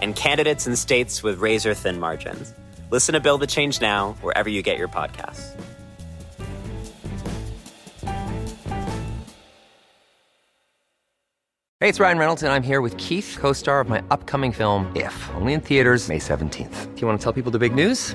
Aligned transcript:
and 0.00 0.14
candidates 0.16 0.66
in 0.66 0.76
states 0.76 1.22
with 1.22 1.38
razor 1.38 1.74
thin 1.74 2.00
margins. 2.00 2.54
Listen 2.90 3.12
to 3.14 3.20
Build 3.20 3.40
the 3.40 3.46
Change 3.46 3.80
Now 3.80 4.12
wherever 4.20 4.48
you 4.48 4.62
get 4.62 4.78
your 4.78 4.88
podcasts. 4.88 5.54
Hey, 11.80 11.90
it's 11.90 12.00
Ryan 12.00 12.16
Reynolds, 12.16 12.42
and 12.42 12.50
I'm 12.50 12.62
here 12.62 12.80
with 12.80 12.96
Keith, 12.96 13.36
co 13.38 13.52
star 13.52 13.78
of 13.78 13.90
my 13.90 14.02
upcoming 14.10 14.52
film, 14.52 14.90
If, 14.96 15.14
only 15.34 15.52
in 15.52 15.60
theaters, 15.60 16.08
May 16.08 16.18
17th. 16.18 16.94
Do 16.94 17.00
you 17.00 17.06
want 17.06 17.20
to 17.20 17.22
tell 17.22 17.34
people 17.34 17.52
the 17.52 17.58
big 17.58 17.74
news? 17.74 18.14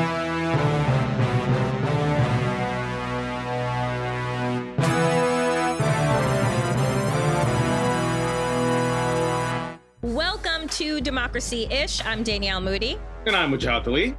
To 10.81 10.99
Democracy 10.99 11.67
Ish. 11.69 12.03
I'm 12.03 12.23
Danielle 12.23 12.59
Moodie. 12.59 12.97
And 13.27 13.35
I'm 13.35 13.51
Wajahat 13.51 13.85
Ali. 13.85 14.15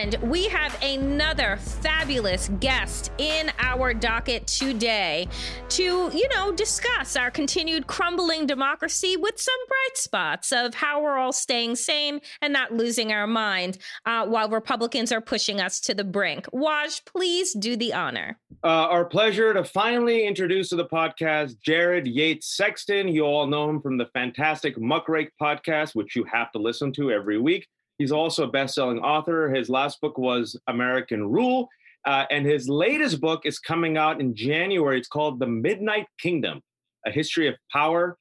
And 0.00 0.16
we 0.22 0.48
have 0.48 0.82
another 0.82 1.58
fabulous 1.58 2.48
guest 2.58 3.12
in 3.18 3.52
our 3.58 3.92
docket 3.92 4.46
today 4.46 5.28
to, 5.68 5.82
you 5.82 6.26
know, 6.34 6.52
discuss 6.52 7.16
our 7.16 7.30
continued 7.30 7.86
crumbling 7.86 8.46
democracy 8.46 9.18
with 9.18 9.38
some 9.38 9.58
bright 9.68 9.96
spots 9.98 10.52
of 10.52 10.72
how 10.72 11.02
we're 11.02 11.18
all 11.18 11.34
staying 11.34 11.76
sane 11.76 12.22
and 12.40 12.50
not 12.50 12.72
losing 12.72 13.12
our 13.12 13.26
mind 13.26 13.76
uh, 14.06 14.24
while 14.24 14.48
Republicans 14.48 15.12
are 15.12 15.20
pushing 15.20 15.60
us 15.60 15.80
to 15.80 15.92
the 15.92 16.02
brink. 16.02 16.46
Waj, 16.46 17.04
please 17.04 17.52
do 17.52 17.76
the 17.76 17.92
honor. 17.92 18.38
Uh, 18.64 18.68
our 18.68 19.04
pleasure 19.04 19.52
to 19.52 19.64
finally 19.64 20.26
introduce 20.26 20.70
to 20.70 20.76
the 20.76 20.86
podcast 20.86 21.60
Jared 21.60 22.06
Yates 22.06 22.56
Sexton. 22.56 23.06
You 23.06 23.24
all 23.24 23.46
know 23.46 23.68
him 23.68 23.82
from 23.82 23.98
the 23.98 24.06
fantastic 24.14 24.78
Muckrake 24.78 25.32
podcast, 25.38 25.94
which 25.94 26.16
you 26.16 26.24
have 26.24 26.50
to 26.52 26.58
listen 26.58 26.90
to 26.94 27.12
every 27.12 27.38
week. 27.38 27.68
He's 28.00 28.12
also 28.12 28.44
a 28.44 28.50
best-selling 28.50 29.00
author. 29.00 29.50
His 29.50 29.68
last 29.68 30.00
book 30.00 30.16
was 30.16 30.58
American 30.68 31.28
Rule, 31.28 31.68
uh, 32.06 32.24
and 32.30 32.46
his 32.46 32.66
latest 32.66 33.20
book 33.20 33.42
is 33.44 33.58
coming 33.58 33.98
out 33.98 34.22
in 34.22 34.34
January. 34.34 34.96
It's 34.96 35.06
called 35.06 35.38
The 35.38 35.46
Midnight 35.46 36.06
Kingdom: 36.18 36.62
A 37.04 37.10
History 37.10 37.46
of 37.46 37.56
Power, 37.70 38.16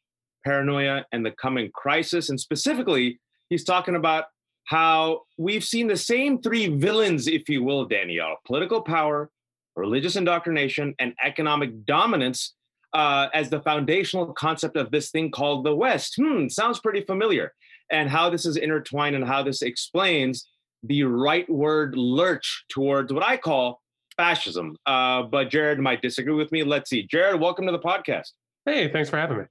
Paranoia, 0.46 1.06
and 1.14 1.26
the 1.26 1.32
Coming 1.32 1.72
Crisis. 1.74 2.28
And 2.30 2.38
specifically, 2.38 3.22
he's 3.50 3.64
talking 3.64 3.96
about 3.96 4.26
how 4.66 5.22
we've 5.38 5.64
seen 5.64 5.88
the 5.88 5.96
same 5.96 6.42
three 6.42 6.68
villains, 6.68 7.28
if 7.28 7.48
you 7.48 7.64
will, 7.64 7.86
Danielle: 7.86 8.36
political 8.46 8.82
power, 8.82 9.30
religious 9.78 10.18
indoctrination, 10.18 10.94
and 11.00 11.14
economic 11.24 11.86
dominance 11.86 12.54
uh, 12.92 13.30
as 13.34 13.50
the 13.50 13.62
foundational 13.62 14.34
concept 14.34 14.76
of 14.76 14.92
this 14.92 15.10
thing 15.10 15.32
called 15.32 15.66
the 15.66 15.74
West. 15.74 16.16
Hmm, 16.18 16.50
sounds 16.50 16.82
pretty 16.82 17.06
familiar 17.06 17.54
and 17.92 18.10
how 18.10 18.30
this 18.30 18.46
is 18.46 18.58
intertwined 18.58 19.16
and 19.16 19.26
how 19.26 19.44
this 19.44 19.62
explains 19.62 20.48
the 20.84 21.02
rightward 21.02 21.94
lurch 21.96 22.66
towards 22.70 23.12
what 23.12 23.24
I 23.24 23.38
call 23.38 23.82
fascism. 24.16 24.76
Uh, 24.86 25.24
but 25.24 25.50
Jared 25.50 25.80
might 25.80 26.02
disagree 26.02 26.34
with 26.34 26.52
me. 26.52 26.64
Let's 26.64 26.90
see. 26.90 27.04
Jared, 27.04 27.40
welcome 27.40 27.66
to 27.66 27.72
the 27.72 27.80
podcast. 27.80 28.30
Hey, 28.66 28.92
thanks 28.92 29.10
for 29.10 29.18
having 29.18 29.38
me. 29.38 29.44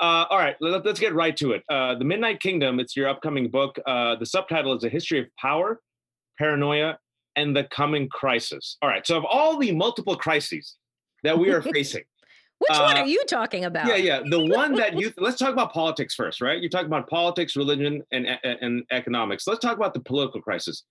Uh, 0.00 0.26
all 0.30 0.38
right, 0.38 0.56
let, 0.60 0.86
us 0.86 1.00
get 1.00 1.14
right 1.14 1.36
to 1.36 1.52
it. 1.52 1.62
Uh, 1.68 1.96
the 1.96 2.04
Midnight 2.04 2.40
Kingdom, 2.40 2.78
it's 2.78 2.96
your 2.96 3.08
upcoming 3.08 3.48
book. 3.48 3.78
Uh, 3.84 4.14
the 4.16 4.26
subtitle 4.26 4.76
is 4.76 4.84
A 4.84 4.88
History 4.88 5.18
of 5.18 5.26
Power, 5.40 5.80
Paranoia, 6.38 6.98
and 7.34 7.56
the 7.56 7.64
Coming 7.64 8.08
Crisis. 8.08 8.76
All 8.80 8.88
right, 8.88 9.04
so 9.04 9.16
of 9.16 9.24
all 9.24 9.58
the 9.58 9.72
multiple 9.72 10.16
crises 10.16 10.76
that 11.24 11.36
we 11.36 11.50
are 11.50 11.62
facing, 11.74 12.04
which 12.58 12.76
uh, 12.76 12.82
one 12.82 12.96
are 12.96 13.06
you 13.06 13.22
talking 13.26 13.64
about? 13.64 13.86
Yeah, 13.86 13.96
yeah. 13.96 14.20
The 14.28 14.40
one 14.40 14.74
that 14.74 14.94
you 14.98 15.12
let's 15.16 15.38
talk 15.38 15.52
about 15.52 15.72
politics 15.72 16.14
first, 16.14 16.40
right? 16.40 16.60
You're 16.60 16.70
talking 16.70 16.86
about 16.86 17.08
politics, 17.08 17.56
religion, 17.56 18.02
and 18.12 18.26
and 18.42 18.84
economics. 18.90 19.46
Let's 19.46 19.60
talk 19.60 19.76
about 19.76 19.94
the 19.94 20.00
political 20.00 20.40
crisis. 20.40 20.84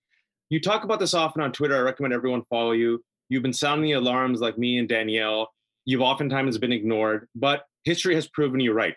You 0.50 0.60
talk 0.60 0.84
about 0.84 0.98
this 0.98 1.14
often 1.14 1.42
on 1.42 1.52
Twitter. 1.52 1.76
I 1.76 1.80
recommend 1.80 2.14
everyone 2.14 2.42
follow 2.48 2.72
you. 2.72 3.04
You've 3.28 3.42
been 3.42 3.52
sounding 3.52 3.84
the 3.84 3.92
alarms 3.92 4.40
like 4.40 4.56
me 4.56 4.78
and 4.78 4.88
Danielle. 4.88 5.48
You've 5.84 6.00
oftentimes 6.00 6.56
been 6.58 6.72
ignored, 6.72 7.28
but 7.34 7.64
history 7.84 8.14
has 8.14 8.28
proven 8.28 8.60
you 8.60 8.72
right. 8.72 8.94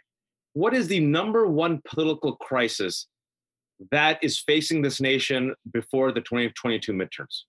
What 0.53 0.73
is 0.73 0.87
the 0.87 0.99
number 0.99 1.47
one 1.47 1.81
political 1.85 2.35
crisis 2.37 3.07
that 3.91 4.19
is 4.21 4.39
facing 4.39 4.81
this 4.81 5.01
nation 5.01 5.53
before 5.73 6.11
the 6.11 6.21
2022 6.21 6.93
midterms? 6.93 7.43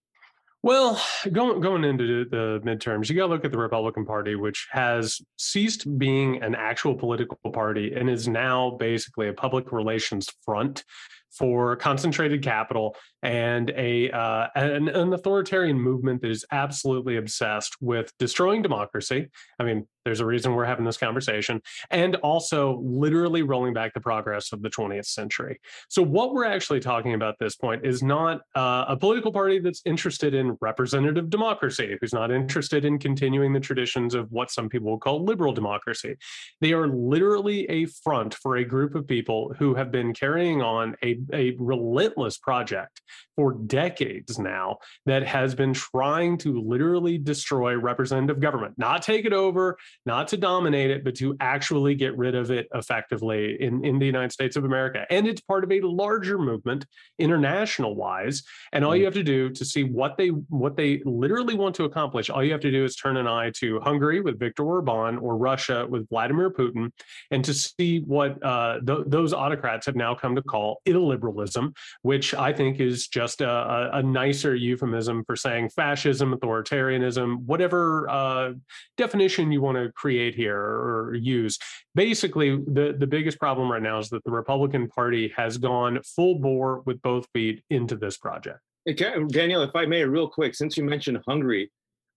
Well, 0.65 1.03
going 1.33 1.61
going 1.61 1.83
into 1.83 2.25
the 2.25 2.61
midterms, 2.65 3.09
you 3.11 3.17
got 3.17 3.27
to 3.27 3.33
look 3.33 3.45
at 3.45 3.51
the 3.51 3.59
Republican 3.59 4.07
Party, 4.07 4.37
which 4.37 4.69
has 4.71 5.21
ceased 5.37 5.99
being 5.99 6.41
an 6.41 6.55
actual 6.55 6.95
political 6.95 7.37
party 7.53 7.95
and 7.95 8.09
is 8.09 8.29
now 8.29 8.77
basically 8.79 9.29
a 9.29 9.33
public 9.33 9.73
relations 9.73 10.31
front 10.45 10.85
for 11.33 11.75
concentrated 11.77 12.45
capital 12.45 12.95
and 13.23 13.71
a 13.71 14.11
uh, 14.11 14.49
an, 14.55 14.89
an, 14.89 15.13
authoritarian 15.13 15.79
movement 15.79 16.23
that 16.23 16.31
is 16.31 16.45
absolutely 16.51 17.17
obsessed 17.17 17.77
with 17.81 18.13
destroying 18.19 18.63
democracy. 18.63 19.29
I 19.59 19.65
mean, 19.65 19.87
there's 20.05 20.21
a 20.21 20.27
reason 20.27 20.55
we're 20.55 20.65
having 20.65 20.85
this 20.85 20.97
conversation, 20.97 21.61
and 21.91 22.17
also 22.17 22.81
literally 22.83 23.43
rolling 23.43 23.73
back 23.73 23.95
the 23.95 24.01
progress 24.01 24.53
of 24.53 24.63
the 24.63 24.71
20th 24.71 25.07
century. 25.07 25.61
So, 25.89 26.03
what 26.03 26.33
we're 26.33 26.45
actually 26.45 26.81
talking 26.81 27.15
about 27.15 27.35
at 27.35 27.39
this 27.39 27.55
point 27.55 27.87
is 27.87 28.03
not 28.03 28.41
uh, 28.57 28.87
a 28.89 28.97
political 28.97 29.33
party 29.33 29.61
that's 29.61 29.83
interested 29.85 30.35
in 30.35 30.57
representative 30.61 31.31
democracy, 31.31 31.97
who's 32.01 32.13
not 32.13 32.33
interested 32.33 32.85
in 32.85 32.99
continuing 32.99 33.53
the 33.53 33.61
traditions 33.61 34.15
of 34.15 34.31
what 34.33 34.51
some 34.51 34.69
people 34.69 34.91
would 34.91 35.01
call 35.01 35.25
liberal 35.25 35.53
democracy. 35.53 36.17
They 36.61 36.73
are 36.73 36.89
literally 36.89 37.69
a 37.71 37.87
front 37.87 38.35
for 38.35 38.57
a 38.57 38.65
group 38.65 38.95
of 38.95 39.07
people 39.07 39.55
who 39.59 39.75
have 39.75 39.93
been 39.93 40.13
carrying 40.13 40.61
on 40.61 40.97
a, 41.05 41.19
a 41.33 41.55
relentless 41.59 42.39
project 42.39 43.01
for 43.37 43.55
decades 43.55 44.39
now 44.39 44.79
that 45.07 45.27
has 45.27 45.55
been 45.55 45.73
trying 45.73 46.39
to 46.39 46.61
literally 46.61 47.19
destroy 47.19 47.75
representative 47.75 48.41
government, 48.41 48.75
not 48.77 49.03
take 49.03 49.25
it 49.25 49.33
over, 49.33 49.77
not 50.07 50.29
to 50.29 50.37
dominate 50.37 50.91
it, 50.91 51.05
but 51.05 51.15
to 51.17 51.37
actually 51.41 51.95
get 51.95 52.17
rid 52.17 52.35
of 52.35 52.51
it 52.51 52.69
effectively 52.75 53.57
in, 53.61 53.85
in 53.85 53.99
the 53.99 54.07
United 54.07 54.33
States 54.33 54.57
of 54.57 54.65
America. 54.65 55.07
And 55.11 55.27
it's 55.27 55.41
part 55.41 55.65
of 55.65 55.73
a 55.73 55.81
larger 55.81 56.39
movement 56.39 56.87
international 57.19 57.95
wise. 57.95 58.43
And 58.73 58.85
all 58.85 58.95
you 58.95 59.03
mm. 59.03 59.07
have 59.07 59.15
to 59.15 59.23
do 59.23 59.51
to 59.51 59.65
see 59.65 59.85
what 59.85 60.17
they 60.17 60.29
what 60.29 60.77
they 60.77 61.01
literally 61.05 61.55
want 61.55 61.75
to 61.77 61.85
accomplish, 61.85 62.31
all 62.31 62.45
you 62.45 62.53
have 62.53 62.61
to 62.61 62.71
do 62.71 62.85
is 62.85 62.97
turn 62.97 63.17
an 63.17 63.27
eye 63.27 63.51
to 63.57 63.81
Hungary 63.81 64.21
with 64.21 64.39
Viktor 64.39 64.65
Orban 64.65 65.19
or 65.19 65.37
Russia 65.37 65.87
with 65.89 66.09
Vladimir 66.09 66.51
Putin, 66.51 66.91
and 67.31 67.45
to 67.45 67.55
see 67.55 68.01
what 68.01 68.43
uh, 68.45 68.81
th- 68.87 69.05
those 69.07 69.33
autocrats 69.33 69.87
have 69.87 69.97
now 69.97 70.15
come 70.15 70.35
to 70.35 70.43
call 70.43 70.81
illiberalism, 70.87 71.75
which 72.03 72.35
I 72.35 72.53
think 72.53 72.81
is 72.81 73.02
just 73.09 73.41
a, 73.41 73.91
a, 73.93 74.03
nicer 74.03 74.55
euphemism 74.55 75.25
for 75.25 75.37
saying 75.37 75.71
fascism, 75.71 76.35
authoritarianism, 76.35 77.43
whatever 77.45 78.09
uh, 78.09 78.53
definition 78.97 79.53
you 79.53 79.61
want 79.61 79.77
to 79.77 79.91
create 79.93 80.35
here 80.35 80.59
or 80.59 81.15
use. 81.15 81.59
Basically, 81.95 82.57
the, 82.57 82.95
the 82.99 83.07
biggest 83.07 83.39
problem 83.39 83.71
right 83.71 83.83
now 83.83 83.99
is 83.99 84.09
that 84.11 84.25
the 84.25 84.31
Republican 84.31 84.89
Party 84.89 85.33
has 85.37 85.59
gone 85.59 86.01
full 86.03 86.39
bore 86.39 86.81
with 86.81 87.01
both 87.03 87.27
feet 87.33 87.63
into 87.71 87.97
this 87.97 88.17
project. 88.17 88.59
Danielle, 88.97 89.63
if 89.63 89.77
I 89.77 89.87
may, 89.87 90.05
real 90.05 90.29
quick, 90.29 90.55
since 90.55 90.77
you 90.77 90.85
mentioned 90.85 91.19
Hungary, 91.27 91.71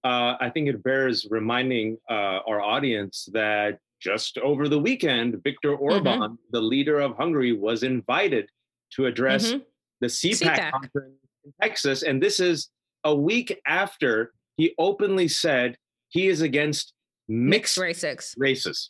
uh, 0.03 0.35
I 0.39 0.49
think 0.49 0.67
it 0.67 0.83
bears 0.83 1.27
reminding 1.29 1.97
uh, 2.09 2.39
our 2.47 2.61
audience 2.61 3.27
that 3.33 3.79
just 3.99 4.37
over 4.39 4.67
the 4.67 4.79
weekend, 4.79 5.41
Viktor 5.43 5.71
mm-hmm. 5.71 5.83
Orban, 5.83 6.19
mm-hmm. 6.19 6.33
the 6.51 6.61
leader 6.61 6.99
of 6.99 7.15
Hungary, 7.15 7.53
was 7.53 7.83
invited 7.83 8.49
to 8.93 9.05
address 9.05 9.47
mm-hmm 9.47 9.59
the 10.01 10.07
CPAC, 10.07 10.41
CPAC. 10.41 10.71
conference 10.71 11.15
in 11.43 11.53
Texas, 11.61 12.03
and 12.03 12.21
this 12.21 12.39
is 12.39 12.69
a 13.03 13.15
week 13.15 13.59
after 13.67 14.33
he 14.57 14.73
openly 14.77 15.27
said 15.27 15.77
he 16.09 16.27
is 16.27 16.41
against 16.41 16.93
mixed, 17.27 17.77
mixed 17.77 18.03
races. 18.03 18.35
races. 18.37 18.89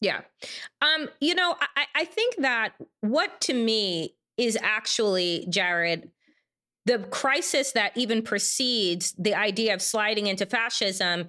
Yeah. 0.00 0.20
Um, 0.80 1.08
you 1.20 1.34
know, 1.34 1.56
I, 1.76 1.86
I 1.94 2.04
think 2.04 2.36
that 2.36 2.74
what 3.00 3.40
to 3.42 3.54
me 3.54 4.14
is 4.36 4.56
actually, 4.62 5.46
Jared, 5.50 6.10
the 6.86 7.00
crisis 7.00 7.72
that 7.72 7.96
even 7.96 8.22
precedes 8.22 9.12
the 9.18 9.34
idea 9.34 9.74
of 9.74 9.82
sliding 9.82 10.26
into 10.26 10.46
fascism 10.46 11.28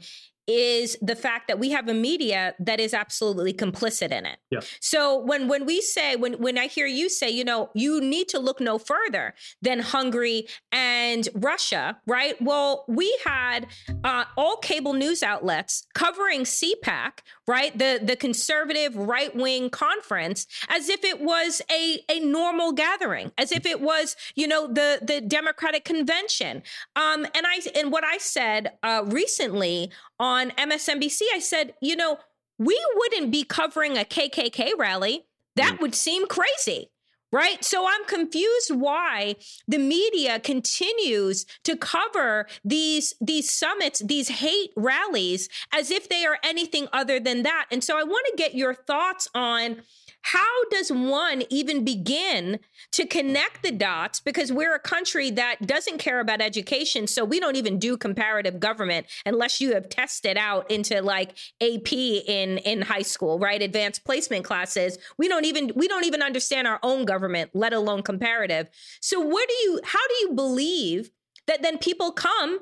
is 0.49 0.97
the 0.99 1.15
fact 1.15 1.47
that 1.47 1.59
we 1.59 1.69
have 1.69 1.87
a 1.87 1.93
media 1.93 2.55
that 2.57 2.79
is 2.79 2.91
absolutely 2.91 3.53
complicit 3.53 4.11
in 4.11 4.25
it. 4.25 4.39
Yeah. 4.49 4.61
So 4.81 5.19
when 5.19 5.47
when 5.47 5.67
we 5.67 5.79
say 5.79 6.15
when 6.15 6.33
when 6.33 6.57
I 6.57 6.65
hear 6.65 6.87
you 6.87 7.07
say, 7.07 7.29
you 7.29 7.43
know, 7.43 7.69
you 7.75 8.01
need 8.01 8.29
to 8.29 8.39
look 8.39 8.59
no 8.59 8.79
further 8.79 9.35
than 9.61 9.79
Hungary 9.79 10.47
and 10.71 11.29
Russia, 11.35 11.99
right? 12.07 12.35
Well, 12.41 12.85
we 12.87 13.15
had 13.23 13.67
uh, 14.03 14.25
all 14.35 14.57
cable 14.57 14.93
news 14.93 15.21
outlets 15.21 15.85
covering 15.93 16.41
CPAC, 16.45 17.19
right? 17.47 17.77
The 17.77 17.99
the 18.03 18.15
conservative 18.15 18.95
right 18.95 19.35
wing 19.35 19.69
conference, 19.69 20.47
as 20.67 20.89
if 20.89 21.03
it 21.03 21.21
was 21.21 21.61
a 21.71 21.99
a 22.09 22.19
normal 22.21 22.71
gathering, 22.71 23.31
as 23.37 23.51
if 23.51 23.67
it 23.67 23.81
was 23.81 24.15
you 24.33 24.47
know 24.47 24.65
the 24.65 24.99
the 25.03 25.21
Democratic 25.21 25.85
convention. 25.85 26.63
Um, 26.95 27.27
and 27.35 27.45
I 27.45 27.61
and 27.75 27.91
what 27.91 28.03
I 28.03 28.17
said 28.17 28.71
uh, 28.81 29.03
recently 29.05 29.91
on 30.19 30.38
MSNBC, 30.51 31.21
I 31.33 31.39
said, 31.39 31.73
you 31.81 31.95
know, 31.95 32.19
we 32.57 32.79
wouldn't 32.95 33.31
be 33.31 33.43
covering 33.43 33.97
a 33.97 34.03
KKK 34.03 34.71
rally. 34.77 35.25
That 35.55 35.75
mm. 35.75 35.81
would 35.81 35.95
seem 35.95 36.27
crazy. 36.27 36.89
Right. 37.31 37.63
So 37.63 37.85
I'm 37.87 38.05
confused 38.05 38.71
why 38.71 39.35
the 39.67 39.77
media 39.77 40.39
continues 40.39 41.45
to 41.63 41.77
cover 41.77 42.47
these 42.65 43.13
these 43.21 43.51
summits, 43.51 43.99
these 43.99 44.29
hate 44.29 44.71
rallies 44.75 45.47
as 45.71 45.91
if 45.91 46.09
they 46.09 46.25
are 46.25 46.39
anything 46.43 46.87
other 46.91 47.19
than 47.19 47.43
that. 47.43 47.67
And 47.71 47.83
so 47.83 47.99
I 47.99 48.03
want 48.03 48.25
to 48.31 48.33
get 48.35 48.55
your 48.55 48.73
thoughts 48.73 49.27
on 49.35 49.83
how 50.21 50.65
does 50.69 50.91
one 50.91 51.43
even 51.49 51.83
begin 51.83 52.59
to 52.91 53.05
connect 53.05 53.63
the 53.63 53.71
dots? 53.71 54.19
Because 54.19 54.51
we're 54.51 54.75
a 54.75 54.79
country 54.79 55.31
that 55.31 55.65
doesn't 55.65 55.97
care 55.97 56.19
about 56.19 56.41
education. 56.41 57.07
So 57.07 57.23
we 57.23 57.39
don't 57.39 57.55
even 57.55 57.79
do 57.79 57.97
comparative 57.97 58.59
government 58.59 59.07
unless 59.25 59.61
you 59.61 59.73
have 59.73 59.89
tested 59.89 60.37
out 60.37 60.69
into 60.69 61.01
like 61.01 61.37
AP 61.61 61.93
in, 61.93 62.57
in 62.59 62.81
high 62.81 63.01
school, 63.01 63.39
right? 63.39 63.61
Advanced 63.61 64.03
placement 64.03 64.45
classes. 64.45 64.97
We 65.17 65.27
don't 65.27 65.45
even, 65.45 65.71
we 65.75 65.87
don't 65.87 66.05
even 66.05 66.21
understand 66.21 66.67
our 66.67 66.79
own 66.83 67.05
government, 67.05 67.51
let 67.53 67.73
alone 67.73 68.03
comparative. 68.03 68.67
So 69.01 69.19
what 69.19 69.47
do 69.47 69.55
you, 69.55 69.79
how 69.83 70.07
do 70.07 70.15
you 70.21 70.33
believe 70.33 71.11
that 71.47 71.61
then 71.61 71.77
people 71.77 72.11
come 72.11 72.59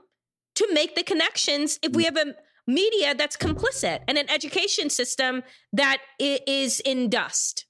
to 0.56 0.68
make 0.74 0.96
the 0.96 1.04
connections 1.04 1.78
if 1.84 1.94
we 1.94 2.04
mm. 2.04 2.06
have 2.06 2.18
a 2.18 2.36
media 2.68 3.16
that's 3.16 3.38
complicit 3.38 4.02
and 4.08 4.18
an 4.18 4.30
education 4.30 4.90
system 4.90 5.44
that 5.74 6.00
is 6.20 6.80
in 6.82 7.10
dust. 7.10 7.66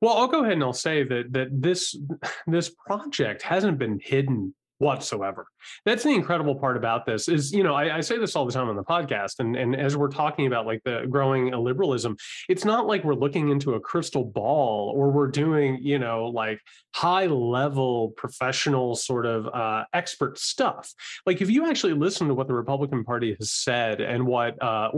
Well, 0.00 0.16
I'll 0.16 0.28
go 0.28 0.42
ahead 0.42 0.52
and 0.52 0.62
I'll 0.62 0.72
say 0.72 1.02
that 1.02 1.32
that 1.32 1.48
this 1.50 1.98
this 2.46 2.70
project 2.70 3.42
hasn't 3.42 3.78
been 3.78 3.98
hidden 4.02 4.54
whatsoever. 4.78 5.46
That's 5.84 6.04
the 6.04 6.10
incredible 6.10 6.54
part 6.54 6.76
about 6.76 7.06
this 7.06 7.28
is, 7.28 7.52
you 7.52 7.62
know, 7.62 7.74
I, 7.74 7.96
I, 7.96 8.00
say 8.00 8.18
this 8.18 8.36
all 8.36 8.46
the 8.46 8.52
time 8.52 8.68
on 8.68 8.76
the 8.76 8.84
podcast. 8.84 9.38
And, 9.38 9.56
and 9.56 9.76
as 9.76 9.96
we're 9.96 10.08
talking 10.08 10.46
about 10.46 10.66
like 10.66 10.82
the 10.84 11.06
growing 11.08 11.50
illiberalism, 11.50 12.18
it's 12.48 12.64
not 12.64 12.86
like 12.86 13.04
we're 13.04 13.14
looking 13.14 13.48
into 13.48 13.74
a 13.74 13.80
crystal 13.80 14.24
ball 14.24 14.92
or 14.96 15.10
we're 15.10 15.28
doing, 15.28 15.78
you 15.80 15.98
know, 15.98 16.26
like 16.26 16.60
high 16.94 17.26
level 17.26 18.10
professional 18.16 18.96
sort 18.96 19.26
of 19.26 19.46
uh, 19.46 19.84
expert 19.92 20.38
stuff. 20.38 20.92
Like 21.26 21.40
if 21.40 21.50
you 21.50 21.68
actually 21.68 21.94
listen 21.94 22.28
to 22.28 22.34
what 22.34 22.48
the 22.48 22.54
Republican 22.54 23.04
Party 23.04 23.36
has 23.38 23.52
said 23.52 24.00
and 24.00 24.26
what 24.26 24.60
uh, 24.62 24.90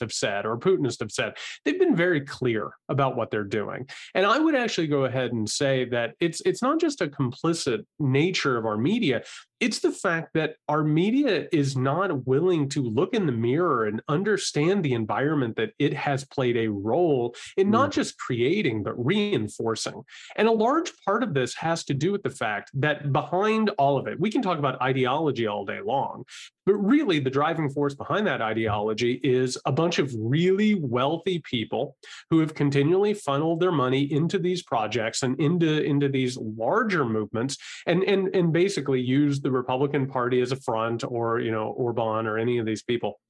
have 0.00 0.12
said 0.12 0.46
or 0.46 0.58
Putinists 0.58 1.00
have 1.00 1.12
said, 1.12 1.34
they've 1.64 1.78
been 1.78 1.96
very 1.96 2.20
clear 2.22 2.72
about 2.88 3.16
what 3.16 3.30
they're 3.30 3.44
doing. 3.44 3.88
And 4.14 4.26
I 4.26 4.38
would 4.38 4.54
actually 4.54 4.88
go 4.88 5.04
ahead 5.04 5.32
and 5.32 5.48
say 5.48 5.84
that 5.86 6.14
it's 6.20 6.40
it's 6.44 6.62
not 6.62 6.80
just 6.80 7.00
a 7.00 7.06
complicit 7.06 7.84
nature 7.98 8.56
of 8.56 8.66
our 8.66 8.76
media 8.76 9.22
it's 9.64 9.78
the 9.78 9.92
fact 9.92 10.13
that 10.34 10.56
our 10.68 10.84
media 10.84 11.48
is 11.52 11.76
not 11.76 12.26
willing 12.26 12.68
to 12.70 12.82
look 12.82 13.14
in 13.14 13.26
the 13.26 13.32
mirror 13.32 13.86
and 13.86 14.02
understand 14.08 14.84
the 14.84 14.92
environment 14.92 15.56
that 15.56 15.72
it 15.78 15.94
has 15.94 16.24
played 16.24 16.56
a 16.56 16.68
role 16.68 17.34
in 17.56 17.70
not 17.70 17.90
mm. 17.90 17.94
just 17.94 18.18
creating, 18.18 18.82
but 18.82 18.94
reinforcing. 19.04 20.02
And 20.36 20.48
a 20.48 20.52
large 20.52 20.92
part 21.04 21.22
of 21.22 21.34
this 21.34 21.54
has 21.56 21.84
to 21.84 21.94
do 21.94 22.12
with 22.12 22.22
the 22.22 22.30
fact 22.30 22.70
that 22.74 23.12
behind 23.12 23.70
all 23.78 23.98
of 23.98 24.06
it, 24.06 24.18
we 24.18 24.30
can 24.30 24.42
talk 24.42 24.58
about 24.58 24.80
ideology 24.80 25.46
all 25.46 25.64
day 25.64 25.80
long, 25.84 26.24
but 26.66 26.74
really, 26.74 27.18
the 27.18 27.30
driving 27.30 27.68
force 27.68 27.94
behind 27.94 28.26
that 28.26 28.40
ideology 28.40 29.20
is 29.22 29.58
a 29.66 29.72
bunch 29.72 29.98
of 29.98 30.12
really 30.18 30.74
wealthy 30.74 31.40
people 31.40 31.96
who 32.30 32.40
have 32.40 32.54
continually 32.54 33.14
funneled 33.14 33.60
their 33.60 33.72
money 33.72 34.10
into 34.12 34.38
these 34.38 34.62
projects 34.62 35.22
and 35.22 35.38
into, 35.40 35.82
into 35.82 36.08
these 36.08 36.36
larger 36.36 37.04
movements 37.04 37.56
and, 37.86 38.02
and, 38.04 38.34
and 38.34 38.52
basically 38.52 39.00
use 39.00 39.40
the 39.40 39.50
Republican 39.50 40.06
Party 40.06 40.40
as 40.40 40.52
a 40.52 40.56
front 40.56 41.04
or, 41.04 41.40
you 41.40 41.50
know, 41.50 41.68
Orban 41.68 42.26
or 42.26 42.38
any 42.38 42.58
of 42.58 42.66
these 42.66 42.82
people. 42.82 43.20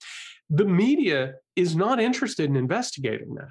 The 0.51 0.65
media 0.65 1.35
is 1.57 1.75
not 1.75 2.01
interested 2.01 2.49
in 2.49 2.57
investigating 2.57 3.35
that. 3.35 3.49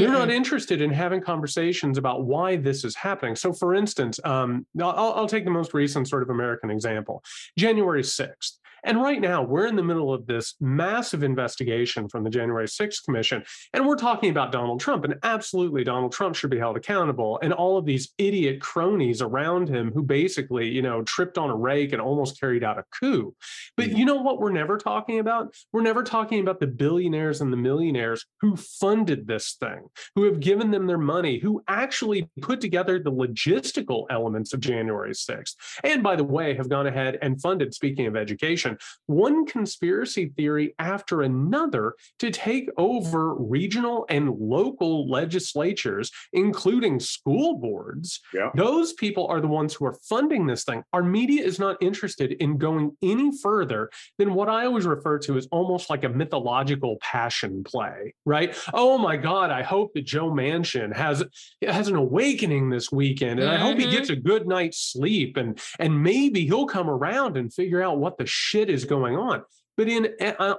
They're 0.00 0.12
not 0.12 0.30
interested 0.30 0.82
in 0.82 0.90
having 0.90 1.22
conversations 1.22 1.96
about 1.96 2.24
why 2.24 2.56
this 2.56 2.84
is 2.84 2.94
happening. 2.94 3.34
So, 3.34 3.52
for 3.52 3.74
instance, 3.74 4.20
um, 4.24 4.66
I'll, 4.80 5.14
I'll, 5.14 5.28
take 5.28 5.44
the 5.44 5.50
most 5.50 5.72
recent 5.72 6.08
sort 6.08 6.22
of 6.22 6.30
American 6.30 6.70
example 6.70 7.22
January 7.58 8.02
6th. 8.02 8.58
And 8.86 9.02
right 9.02 9.20
now, 9.20 9.42
we're 9.42 9.66
in 9.66 9.74
the 9.74 9.82
middle 9.82 10.14
of 10.14 10.26
this 10.26 10.54
massive 10.60 11.24
investigation 11.24 12.08
from 12.08 12.22
the 12.22 12.30
January 12.30 12.66
6th 12.66 13.04
Commission. 13.04 13.42
And 13.74 13.84
we're 13.84 13.96
talking 13.96 14.30
about 14.30 14.52
Donald 14.52 14.80
Trump. 14.80 15.04
And 15.04 15.16
absolutely, 15.24 15.82
Donald 15.82 16.12
Trump 16.12 16.36
should 16.36 16.50
be 16.50 16.58
held 16.58 16.76
accountable. 16.76 17.38
And 17.42 17.52
all 17.52 17.76
of 17.76 17.84
these 17.84 18.14
idiot 18.16 18.60
cronies 18.60 19.20
around 19.20 19.68
him 19.68 19.90
who 19.92 20.02
basically, 20.04 20.68
you 20.68 20.82
know, 20.82 21.02
tripped 21.02 21.36
on 21.36 21.50
a 21.50 21.56
rake 21.56 21.92
and 21.92 22.00
almost 22.00 22.40
carried 22.40 22.62
out 22.62 22.78
a 22.78 22.84
coup. 22.98 23.34
But 23.76 23.90
you 23.90 24.04
know 24.04 24.22
what 24.22 24.38
we're 24.38 24.52
never 24.52 24.78
talking 24.78 25.18
about? 25.18 25.54
We're 25.72 25.82
never 25.82 26.04
talking 26.04 26.40
about 26.40 26.60
the 26.60 26.68
billionaires 26.68 27.40
and 27.40 27.52
the 27.52 27.56
millionaires 27.56 28.24
who 28.40 28.54
funded 28.56 29.26
this 29.26 29.56
thing, 29.58 29.88
who 30.14 30.22
have 30.24 30.38
given 30.38 30.70
them 30.70 30.86
their 30.86 30.96
money, 30.96 31.40
who 31.40 31.60
actually 31.66 32.30
put 32.40 32.60
together 32.60 33.00
the 33.00 33.10
logistical 33.10 34.04
elements 34.10 34.52
of 34.52 34.60
January 34.60 35.10
6th. 35.12 35.54
And 35.82 36.04
by 36.04 36.14
the 36.14 36.24
way, 36.24 36.54
have 36.54 36.68
gone 36.68 36.86
ahead 36.86 37.18
and 37.20 37.40
funded, 37.40 37.74
speaking 37.74 38.06
of 38.06 38.16
education, 38.16 38.75
one 39.06 39.46
conspiracy 39.46 40.32
theory 40.36 40.74
after 40.78 41.22
another 41.22 41.94
to 42.18 42.30
take 42.30 42.68
over 42.76 43.34
regional 43.34 44.06
and 44.08 44.30
local 44.30 45.08
legislatures, 45.08 46.10
including 46.32 47.00
school 47.00 47.58
boards. 47.58 48.20
Yeah. 48.32 48.50
Those 48.54 48.92
people 48.94 49.26
are 49.28 49.40
the 49.40 49.48
ones 49.48 49.74
who 49.74 49.86
are 49.86 49.96
funding 50.08 50.46
this 50.46 50.64
thing. 50.64 50.82
Our 50.92 51.02
media 51.02 51.44
is 51.44 51.58
not 51.58 51.76
interested 51.80 52.32
in 52.32 52.58
going 52.58 52.96
any 53.02 53.30
further 53.42 53.90
than 54.18 54.34
what 54.34 54.48
I 54.48 54.66
always 54.66 54.86
refer 54.86 55.18
to 55.20 55.36
as 55.36 55.46
almost 55.50 55.90
like 55.90 56.04
a 56.04 56.08
mythological 56.08 56.96
passion 57.00 57.64
play, 57.64 58.14
right? 58.24 58.56
Oh 58.72 58.98
my 58.98 59.16
God, 59.16 59.50
I 59.50 59.62
hope 59.62 59.94
that 59.94 60.04
Joe 60.04 60.30
Manchin 60.30 60.94
has 60.94 61.22
has 61.66 61.88
an 61.88 61.96
awakening 61.96 62.70
this 62.70 62.90
weekend, 62.90 63.40
and 63.40 63.48
mm-hmm. 63.48 63.62
I 63.62 63.66
hope 63.66 63.78
he 63.78 63.84
mm-hmm. 63.84 63.92
gets 63.92 64.10
a 64.10 64.16
good 64.16 64.46
night's 64.46 64.78
sleep, 64.78 65.36
and 65.36 65.58
and 65.78 66.02
maybe 66.02 66.46
he'll 66.46 66.66
come 66.66 66.88
around 66.88 67.36
and 67.36 67.52
figure 67.52 67.82
out 67.82 67.98
what 67.98 68.18
the 68.18 68.26
shit 68.26 68.55
shit 68.56 68.70
is 68.70 68.84
going 68.86 69.16
on. 69.16 69.42
But 69.76 69.88
in 69.88 70.08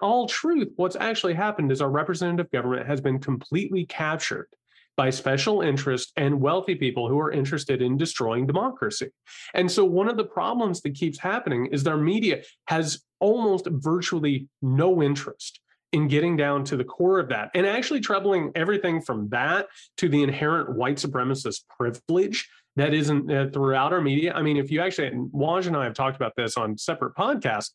all 0.01 0.27
truth, 0.27 0.69
what's 0.75 0.95
actually 0.95 1.33
happened 1.33 1.71
is 1.71 1.81
our 1.81 1.89
representative 1.89 2.51
government 2.51 2.85
has 2.85 3.01
been 3.01 3.19
completely 3.19 3.85
captured 3.85 4.47
by 4.95 5.09
special 5.09 5.61
interest 5.61 6.11
and 6.15 6.39
wealthy 6.39 6.75
people 6.75 7.07
who 7.09 7.19
are 7.19 7.31
interested 7.31 7.81
in 7.81 7.97
destroying 7.97 8.45
democracy. 8.45 9.09
And 9.55 9.71
so, 9.71 9.83
one 9.83 10.07
of 10.07 10.17
the 10.17 10.25
problems 10.25 10.81
that 10.81 10.93
keeps 10.93 11.17
happening 11.17 11.67
is 11.67 11.83
their 11.83 11.97
media 11.97 12.43
has 12.67 13.03
almost 13.19 13.67
virtually 13.71 14.47
no 14.61 15.01
interest 15.01 15.59
in 15.93 16.07
getting 16.07 16.37
down 16.37 16.63
to 16.65 16.77
the 16.77 16.83
core 16.83 17.19
of 17.19 17.29
that 17.29 17.49
and 17.55 17.65
actually 17.65 18.01
troubling 18.01 18.51
everything 18.53 19.01
from 19.01 19.29
that 19.29 19.67
to 19.97 20.09
the 20.09 20.21
inherent 20.21 20.75
white 20.75 20.97
supremacist 20.97 21.61
privilege 21.75 22.47
that 22.75 22.93
isn't 22.93 23.31
uh, 23.31 23.47
throughout 23.51 23.93
our 23.93 24.01
media. 24.01 24.33
I 24.33 24.43
mean, 24.43 24.57
if 24.57 24.69
you 24.69 24.81
actually, 24.81 25.09
Waj 25.09 25.65
and 25.65 25.75
I 25.75 25.85
have 25.85 25.95
talked 25.95 26.17
about 26.17 26.33
this 26.35 26.57
on 26.57 26.77
separate 26.77 27.15
podcasts 27.15 27.71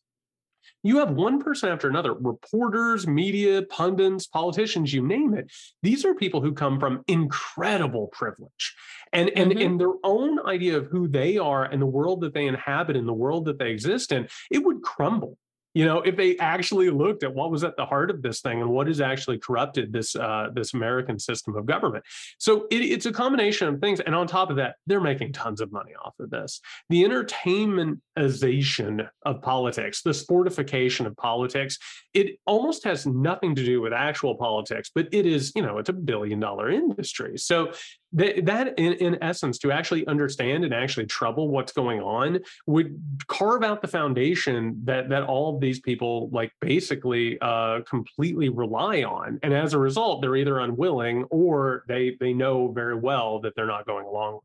you 0.83 0.97
have 0.99 1.11
one 1.11 1.39
person 1.41 1.69
after 1.69 1.87
another 1.87 2.13
reporters, 2.13 3.07
media, 3.07 3.63
pundits, 3.63 4.27
politicians, 4.27 4.93
you 4.93 5.05
name 5.05 5.33
it. 5.33 5.51
These 5.81 6.05
are 6.05 6.13
people 6.13 6.41
who 6.41 6.53
come 6.53 6.79
from 6.79 7.03
incredible 7.07 8.07
privilege. 8.07 8.75
And, 9.11 9.29
and, 9.35 9.51
mm-hmm. 9.51 9.61
and 9.61 9.79
their 9.79 9.93
own 10.03 10.39
idea 10.45 10.77
of 10.77 10.87
who 10.87 11.07
they 11.07 11.37
are 11.37 11.65
and 11.65 11.81
the 11.81 11.85
world 11.85 12.21
that 12.21 12.33
they 12.33 12.47
inhabit 12.47 12.95
and 12.95 13.07
the 13.07 13.13
world 13.13 13.45
that 13.45 13.59
they 13.59 13.71
exist 13.71 14.11
in, 14.11 14.27
it 14.49 14.63
would 14.63 14.81
crumble 14.81 15.37
you 15.73 15.85
know 15.85 16.01
if 16.01 16.15
they 16.15 16.37
actually 16.37 16.89
looked 16.89 17.23
at 17.23 17.33
what 17.33 17.51
was 17.51 17.63
at 17.63 17.75
the 17.77 17.85
heart 17.85 18.09
of 18.09 18.21
this 18.21 18.41
thing 18.41 18.61
and 18.61 18.69
what 18.69 18.87
has 18.87 19.01
actually 19.01 19.37
corrupted 19.37 19.93
this 19.93 20.15
uh, 20.15 20.47
this 20.53 20.73
american 20.73 21.19
system 21.19 21.55
of 21.55 21.65
government. 21.65 22.03
So 22.37 22.67
it, 22.71 22.81
it's 22.81 23.05
a 23.05 23.11
combination 23.11 23.67
of 23.67 23.81
things. 23.81 23.99
And 23.99 24.15
on 24.15 24.27
top 24.27 24.49
of 24.49 24.55
that 24.57 24.75
they're 24.87 25.01
making 25.01 25.33
tons 25.33 25.61
of 25.61 25.71
money 25.71 25.91
off 26.03 26.13
of 26.19 26.29
this. 26.29 26.61
The 26.89 27.03
entertainmentization 27.03 29.07
of 29.25 29.41
politics 29.41 30.01
the 30.01 30.11
sportification 30.11 31.05
of 31.05 31.15
politics 31.17 31.77
it 32.13 32.37
almost 32.45 32.83
has 32.83 33.05
nothing 33.05 33.55
to 33.55 33.65
do 33.65 33.81
with 33.81 33.93
actual 33.93 34.35
politics 34.35 34.91
but 34.93 35.07
it 35.11 35.25
is 35.25 35.51
you 35.55 35.61
know 35.61 35.77
it's 35.77 35.89
a 35.89 35.93
billion 35.93 36.39
dollar 36.39 36.69
industry. 36.69 37.37
So 37.37 37.73
that, 38.13 38.45
that 38.45 38.77
in, 38.77 38.93
in 38.93 39.17
essence 39.21 39.57
to 39.59 39.71
actually 39.71 40.07
understand 40.07 40.63
and 40.63 40.73
actually 40.73 41.07
trouble 41.07 41.49
what's 41.49 41.73
going 41.73 41.99
on 41.99 42.39
would 42.67 42.99
carve 43.27 43.63
out 43.63 43.81
the 43.81 43.87
foundation 43.87 44.79
that 44.85 45.09
that 45.09 45.23
all 45.23 45.59
these 45.63 45.79
people 45.79 46.29
like 46.31 46.51
basically 46.59 47.39
uh, 47.41 47.81
completely 47.89 48.49
rely 48.49 49.03
on 49.03 49.39
and 49.41 49.53
as 49.53 49.73
a 49.73 49.79
result 49.79 50.21
they're 50.21 50.35
either 50.35 50.59
unwilling 50.59 51.23
or 51.31 51.83
they 51.87 52.15
they 52.19 52.33
know 52.33 52.67
very 52.71 52.95
well 52.95 53.39
that 53.39 53.53
they're 53.55 53.65
not 53.65 53.85
going 53.85 54.05
along 54.05 54.39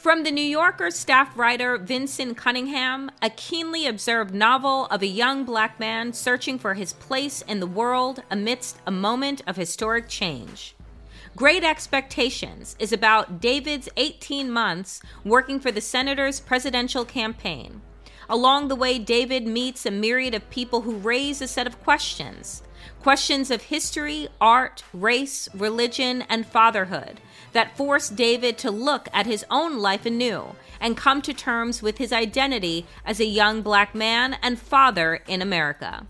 From 0.00 0.24
the 0.24 0.30
New 0.30 0.40
Yorker 0.40 0.90
staff 0.90 1.36
writer 1.36 1.76
Vinson 1.76 2.34
Cunningham, 2.34 3.10
a 3.20 3.28
keenly 3.28 3.86
observed 3.86 4.32
novel 4.32 4.86
of 4.86 5.02
a 5.02 5.06
young 5.06 5.44
black 5.44 5.78
man 5.78 6.14
searching 6.14 6.58
for 6.58 6.72
his 6.72 6.94
place 6.94 7.42
in 7.42 7.60
the 7.60 7.66
world 7.66 8.22
amidst 8.30 8.78
a 8.86 8.90
moment 8.90 9.42
of 9.46 9.56
historic 9.56 10.08
change. 10.08 10.74
Great 11.36 11.62
Expectations 11.62 12.74
is 12.80 12.92
about 12.92 13.40
David's 13.40 13.88
18 13.96 14.50
months 14.50 15.00
working 15.24 15.60
for 15.60 15.70
the 15.70 15.80
senator's 15.80 16.40
presidential 16.40 17.04
campaign. 17.04 17.82
Along 18.28 18.66
the 18.66 18.76
way, 18.76 18.98
David 18.98 19.46
meets 19.46 19.86
a 19.86 19.92
myriad 19.92 20.34
of 20.34 20.50
people 20.50 20.82
who 20.82 20.96
raise 20.96 21.40
a 21.40 21.48
set 21.48 21.66
of 21.66 21.82
questions 21.82 22.62
questions 23.00 23.50
of 23.50 23.62
history, 23.62 24.28
art, 24.40 24.82
race, 24.92 25.48
religion, 25.54 26.22
and 26.28 26.46
fatherhood 26.46 27.20
that 27.52 27.76
force 27.76 28.08
David 28.08 28.58
to 28.58 28.70
look 28.70 29.08
at 29.12 29.26
his 29.26 29.44
own 29.50 29.78
life 29.78 30.04
anew 30.04 30.54
and 30.80 30.96
come 30.96 31.22
to 31.22 31.32
terms 31.32 31.80
with 31.80 31.98
his 31.98 32.12
identity 32.12 32.86
as 33.04 33.20
a 33.20 33.24
young 33.24 33.62
black 33.62 33.94
man 33.94 34.36
and 34.42 34.58
father 34.58 35.20
in 35.26 35.40
America. 35.40 36.06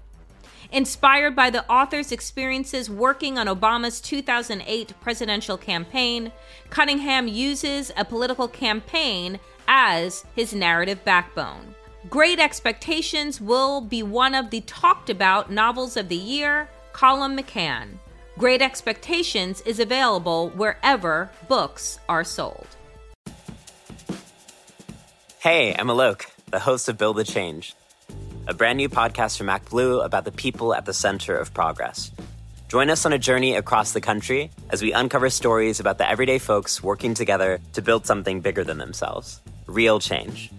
Inspired 0.72 1.34
by 1.34 1.50
the 1.50 1.68
author's 1.68 2.12
experiences 2.12 2.88
working 2.88 3.38
on 3.38 3.48
Obama's 3.48 4.00
2008 4.00 4.94
presidential 5.00 5.58
campaign, 5.58 6.30
Cunningham 6.70 7.26
uses 7.26 7.90
a 7.96 8.04
political 8.04 8.46
campaign 8.46 9.40
as 9.66 10.24
his 10.36 10.54
narrative 10.54 11.04
backbone. 11.04 11.74
Great 12.08 12.38
Expectations 12.38 13.40
will 13.40 13.80
be 13.80 14.04
one 14.04 14.32
of 14.32 14.50
the 14.50 14.60
talked 14.62 15.10
about 15.10 15.50
novels 15.50 15.96
of 15.96 16.08
the 16.08 16.14
year, 16.14 16.68
Colum 16.92 17.36
McCann. 17.36 17.88
Great 18.38 18.62
Expectations 18.62 19.60
is 19.62 19.80
available 19.80 20.50
wherever 20.50 21.32
books 21.48 21.98
are 22.08 22.22
sold. 22.22 22.68
Hey, 25.40 25.74
I'm 25.74 25.88
Alok, 25.88 26.26
the 26.46 26.60
host 26.60 26.88
of 26.88 26.96
Build 26.96 27.16
the 27.16 27.24
Change, 27.24 27.74
a 28.50 28.52
brand 28.52 28.78
new 28.78 28.88
podcast 28.88 29.38
from 29.38 29.46
ActBlue 29.46 30.04
about 30.04 30.24
the 30.24 30.32
people 30.32 30.74
at 30.74 30.84
the 30.84 30.92
center 30.92 31.36
of 31.36 31.54
progress. 31.54 32.10
Join 32.66 32.90
us 32.90 33.06
on 33.06 33.12
a 33.12 33.18
journey 33.18 33.54
across 33.54 33.92
the 33.92 34.00
country 34.00 34.50
as 34.70 34.82
we 34.82 34.92
uncover 34.92 35.30
stories 35.30 35.78
about 35.78 35.98
the 35.98 36.10
everyday 36.10 36.40
folks 36.40 36.82
working 36.82 37.14
together 37.14 37.60
to 37.74 37.80
build 37.80 38.06
something 38.06 38.40
bigger 38.40 38.64
than 38.64 38.78
themselves 38.78 39.40
real 39.68 40.00
change. 40.00 40.50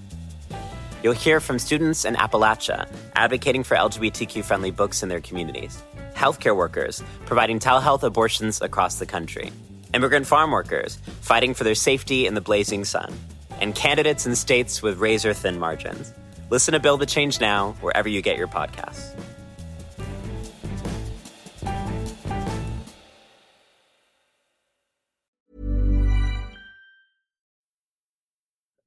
You'll 1.04 1.12
hear 1.12 1.42
from 1.42 1.60
students 1.60 2.06
in 2.06 2.16
Appalachia 2.16 2.88
advocating 3.14 3.66
for 3.66 3.76
LGBTQ 3.76 4.46
friendly 4.46 4.72
books 4.72 5.04
in 5.04 5.10
their 5.10 5.20
communities 5.20 5.84
healthcare 6.16 6.56
workers 6.56 7.04
providing 7.26 7.60
telehealth 7.60 8.04
abortions 8.04 8.62
across 8.62 9.00
the 9.00 9.06
country, 9.06 9.52
immigrant 9.94 10.26
farm 10.28 10.52
workers 10.52 10.98
fighting 11.20 11.54
for 11.54 11.66
their 11.66 11.76
safety 11.76 12.26
in 12.26 12.36
the 12.36 12.42
blazing 12.42 12.86
sun, 12.86 13.14
and 13.60 13.76
candidates 13.76 14.26
in 14.26 14.34
states 14.34 14.82
with 14.82 15.00
razor 15.00 15.34
thin 15.34 15.60
margins. 15.60 16.14
Listen 16.52 16.74
to 16.74 16.82
Build 16.82 17.00
the 17.00 17.06
Change 17.06 17.40
Now 17.40 17.78
wherever 17.80 18.10
you 18.10 18.22
get 18.22 18.38
your 18.38 18.50
podcasts. 18.50 19.16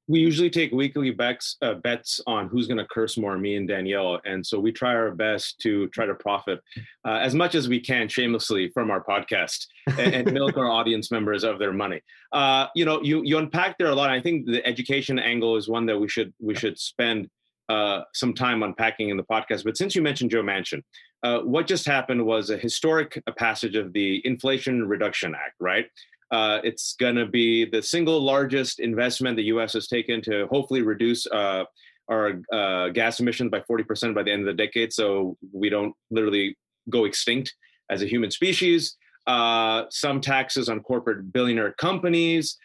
we 0.07 0.19
usually 0.19 0.51
take 0.51 0.71
weekly 0.71 1.09
bets, 1.09 1.57
uh, 1.63 1.73
bets 1.73 2.21
on 2.27 2.47
who's 2.47 2.67
going 2.67 2.77
to 2.77 2.85
curse 2.85 3.17
more, 3.17 3.39
me 3.39 3.55
and 3.55 3.67
Danielle. 3.67 4.19
And 4.23 4.45
so 4.45 4.59
we 4.59 4.71
try 4.71 4.93
our 4.93 5.09
best 5.09 5.59
to 5.61 5.87
try 5.87 6.05
to 6.05 6.13
profit 6.13 6.61
uh, 7.07 7.13
as 7.13 7.33
much 7.33 7.55
as 7.55 7.67
we 7.67 7.79
can 7.79 8.07
shamelessly 8.07 8.69
from 8.69 8.91
our 8.91 9.03
podcast 9.03 9.65
and, 9.97 10.13
and 10.13 10.31
milk 10.31 10.57
our 10.57 10.69
audience 10.69 11.09
members 11.09 11.43
of 11.43 11.57
their 11.57 11.73
money. 11.73 12.01
Uh, 12.31 12.67
you 12.75 12.85
know, 12.85 13.01
you 13.01 13.23
you 13.23 13.39
unpack 13.39 13.79
there 13.79 13.87
a 13.87 13.95
lot. 13.95 14.11
I 14.11 14.21
think 14.21 14.45
the 14.45 14.63
education 14.63 15.17
angle 15.17 15.57
is 15.57 15.67
one 15.67 15.87
that 15.87 15.97
we 15.99 16.07
should 16.07 16.31
we 16.39 16.53
should 16.53 16.77
spend 16.77 17.27
uh, 17.69 18.01
some 18.13 18.33
time 18.33 18.63
unpacking 18.63 19.09
in 19.09 19.17
the 19.17 19.23
podcast. 19.23 19.63
But 19.63 19.77
since 19.77 19.95
you 19.95 20.01
mentioned 20.01 20.31
Joe 20.31 20.43
Manchin, 20.43 20.83
uh, 21.23 21.39
what 21.39 21.67
just 21.67 21.85
happened 21.85 22.23
was 22.25 22.49
a 22.49 22.57
historic 22.57 23.21
passage 23.37 23.75
of 23.75 23.93
the 23.93 24.21
Inflation 24.25 24.87
Reduction 24.87 25.33
Act, 25.33 25.55
right? 25.59 25.87
Uh, 26.31 26.59
it's 26.63 26.95
going 26.99 27.15
to 27.15 27.25
be 27.25 27.65
the 27.65 27.81
single 27.81 28.19
largest 28.19 28.79
investment 28.79 29.37
the 29.37 29.43
U.S. 29.45 29.73
has 29.73 29.87
taken 29.87 30.21
to 30.23 30.47
hopefully 30.47 30.81
reduce 30.81 31.25
uh, 31.27 31.63
our 32.07 32.41
uh, 32.51 32.89
gas 32.89 33.19
emissions 33.19 33.49
by 33.49 33.61
40% 33.61 34.13
by 34.13 34.21
the 34.21 34.31
end 34.31 34.47
of 34.47 34.55
the 34.55 34.63
decade, 34.63 34.93
so 34.93 35.37
we 35.51 35.69
don't 35.69 35.93
literally 36.11 36.55
go 36.89 37.05
extinct 37.05 37.53
as 37.89 38.03
a 38.03 38.05
human 38.05 38.29
species. 38.29 38.95
Some 39.27 40.21
taxes 40.21 40.69
on 40.69 40.81
corporate 40.81 41.31
billionaire 41.33 41.73
companies, 41.73 42.57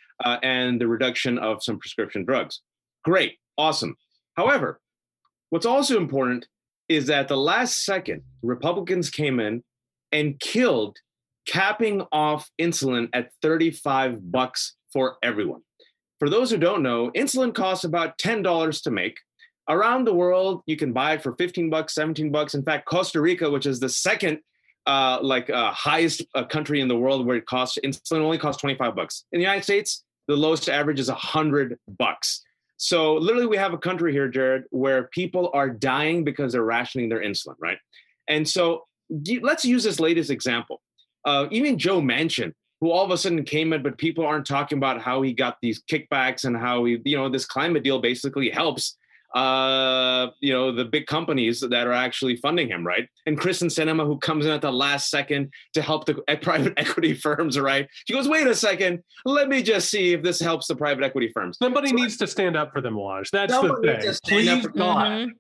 and 0.42 0.78
the 0.78 0.87
reduction 0.87 1.38
of 1.38 1.62
some 1.62 1.78
prescription 1.78 2.25
drugs. 2.25 2.61
Great, 3.04 3.38
awesome. 3.57 3.97
However, 4.37 4.80
what's 5.50 5.66
also 5.66 5.97
important 5.97 6.47
is 6.88 7.07
that 7.07 7.28
the 7.28 7.37
last 7.37 7.85
second, 7.85 8.23
Republicans 8.42 9.11
came 9.11 9.38
in 9.38 9.62
and 10.11 10.40
killed 10.40 10.99
capping 11.47 12.02
off 12.12 12.50
insulin 12.61 13.09
at 13.12 13.30
35 13.42 14.30
bucks 14.30 14.75
for 14.92 15.16
everyone. 15.23 15.62
For 16.19 16.28
those 16.28 16.50
who 16.50 16.59
don't 16.59 16.83
know, 16.83 17.11
insulin 17.12 17.54
costs 17.54 17.85
about 17.85 18.19
$10 18.19 18.83
to 18.83 18.90
make. 18.90 19.19
Around 19.69 20.07
the 20.07 20.14
world, 20.14 20.62
you 20.66 20.76
can 20.76 20.92
buy 20.92 21.14
it 21.14 21.23
for 21.23 21.35
15 21.37 21.71
bucks, 21.71 21.95
17 21.95 22.30
bucks. 22.30 22.54
In 22.54 22.62
fact, 22.62 22.87
Costa 22.87 23.21
Rica, 23.21 23.49
which 23.49 23.66
is 23.66 23.80
the 23.80 23.88
second 23.88 24.40
uh, 24.87 25.19
like 25.23 25.49
uh, 25.50 25.71
highest 25.73 26.25
uh, 26.35 26.45
country 26.45 26.80
in 26.80 26.88
the 26.88 26.97
world 26.97 27.26
where 27.26 27.37
it 27.37 27.47
costs 27.47 27.78
insulin 27.85 28.21
only 28.21 28.38
costs 28.38 28.61
25 28.61 28.95
bucks. 28.95 29.25
In 29.33 29.38
the 29.38 29.45
United 29.45 29.62
States, 29.62 30.04
the 30.26 30.37
lowest 30.37 30.69
average 30.69 30.99
is 30.99 31.09
100 31.09 31.78
bucks. 31.99 32.42
So 32.83 33.17
literally, 33.17 33.47
we 33.47 33.59
have 33.59 33.75
a 33.75 33.79
country 33.79 34.11
here, 34.11 34.27
Jared, 34.27 34.65
where 34.71 35.09
people 35.09 35.51
are 35.53 35.69
dying 35.69 36.25
because 36.25 36.53
they're 36.53 36.65
rationing 36.65 37.11
their 37.11 37.23
insulin, 37.23 37.57
right? 37.59 37.77
And 38.27 38.49
so 38.49 38.87
let's 39.43 39.67
use 39.67 39.85
this 39.85 40.01
latest 40.01 40.31
example 40.31 40.81
uh, 41.27 41.47
even 41.51 41.77
Joe 41.77 42.01
Manchin, 42.01 42.55
who 42.81 42.91
all 42.91 43.05
of 43.05 43.11
a 43.11 43.19
sudden 43.19 43.45
came 43.45 43.75
in, 43.75 43.83
but 43.83 43.99
people 43.99 44.25
aren't 44.25 44.47
talking 44.47 44.79
about 44.79 45.03
how 45.03 45.21
he 45.21 45.35
got 45.35 45.59
these 45.61 45.83
kickbacks 45.83 46.45
and 46.45 46.57
how 46.57 46.87
he, 46.87 46.99
you 47.05 47.19
know, 47.19 47.29
this 47.29 47.45
climate 47.45 47.85
deal 47.85 48.01
basically 48.01 48.49
helps, 48.49 48.97
uh, 49.35 50.29
you 50.41 50.53
know, 50.53 50.73
the 50.73 50.85
big 50.85 51.07
companies 51.07 51.61
that 51.61 51.87
are 51.87 51.93
actually 51.93 52.37
funding 52.37 52.69
him, 52.69 52.85
right? 52.85 53.09
And 53.27 53.39
Kyrsten 53.39 53.69
Sinema, 53.69 54.05
who 54.05 54.19
comes 54.19 54.45
in 54.45 54.51
at 54.51 54.61
the 54.61 54.73
last 54.73 55.11
second 55.11 55.53
to 55.75 55.83
help 55.83 56.05
the 56.07 56.15
private 56.43 56.75
equity 56.77 57.15
firms, 57.15 57.59
right? 57.59 57.89
She 58.07 58.15
goes, 58.15 58.29
wait 58.29 58.47
a 58.47 58.55
second, 58.55 59.03
let 59.25 59.49
me 59.49 59.63
just 59.63 59.91
see 59.91 60.13
if 60.13 60.23
this 60.23 60.41
helps 60.41 60.67
the 60.67 60.77
private 60.77 61.05
equity 61.05 61.31
firms. 61.33 61.59
Somebody 61.59 61.91
so 61.91 61.97
needs 61.97 62.17
to 62.19 62.27
stand 62.27 62.57
up 62.57 62.73
for 62.73 62.81
them, 62.81 62.95
Waj. 62.95 63.31
That's 63.31 63.53
the 63.53 63.77
thing. 63.83 64.15
Please, 64.25 64.67
God. 64.67 65.07
Mm-hmm. 65.07 65.31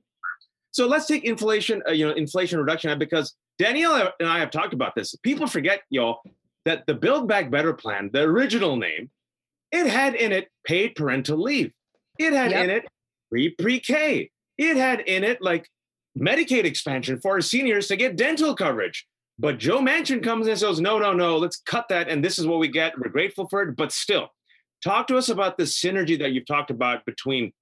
So 0.72 0.86
let's 0.86 1.06
take 1.06 1.24
inflation, 1.24 1.82
uh, 1.88 1.92
you 1.92 2.06
know, 2.06 2.12
Inflation 2.12 2.60
Reduction 2.60 2.96
because 2.96 3.34
Danielle 3.58 4.12
and 4.20 4.28
I 4.28 4.38
have 4.38 4.52
talked 4.52 4.72
about 4.72 4.94
this. 4.94 5.16
People 5.16 5.48
forget, 5.48 5.82
y'all, 5.90 6.20
that 6.64 6.86
the 6.86 6.94
Build 6.94 7.26
Back 7.26 7.50
Better 7.50 7.72
plan, 7.72 8.10
the 8.12 8.22
original 8.22 8.76
name, 8.76 9.10
it 9.72 9.88
had 9.88 10.14
in 10.14 10.30
it 10.30 10.48
paid 10.64 10.94
parental 10.94 11.38
leave. 11.38 11.72
It 12.18 12.32
had 12.32 12.52
yep. 12.52 12.64
in 12.64 12.70
it 12.70 12.86
pre 13.30 13.50
pre 13.50 13.80
K. 13.80 14.30
It 14.58 14.76
had 14.76 15.00
in 15.00 15.24
it 15.24 15.40
like 15.40 15.68
Medicaid 16.18 16.64
expansion 16.64 17.20
for 17.20 17.40
seniors 17.40 17.88
to 17.88 17.96
get 17.96 18.16
dental 18.16 18.54
coverage. 18.54 19.06
But 19.38 19.58
Joe 19.58 19.80
Manchin 19.80 20.22
comes 20.22 20.46
and 20.46 20.58
says, 20.58 20.80
no, 20.80 20.98
no, 20.98 21.14
no, 21.14 21.38
let's 21.38 21.62
cut 21.64 21.86
that. 21.88 22.08
And 22.08 22.22
this 22.22 22.38
is 22.38 22.46
what 22.46 22.58
we 22.58 22.68
get. 22.68 22.98
We're 22.98 23.10
grateful 23.10 23.48
for 23.48 23.62
it. 23.62 23.74
But 23.74 23.90
still, 23.90 24.28
talk 24.84 25.06
to 25.06 25.16
us 25.16 25.30
about 25.30 25.56
the 25.56 25.64
synergy 25.64 26.18
that 26.18 26.32
you've 26.32 26.46
talked 26.46 26.70
about 26.70 27.06
between 27.06 27.52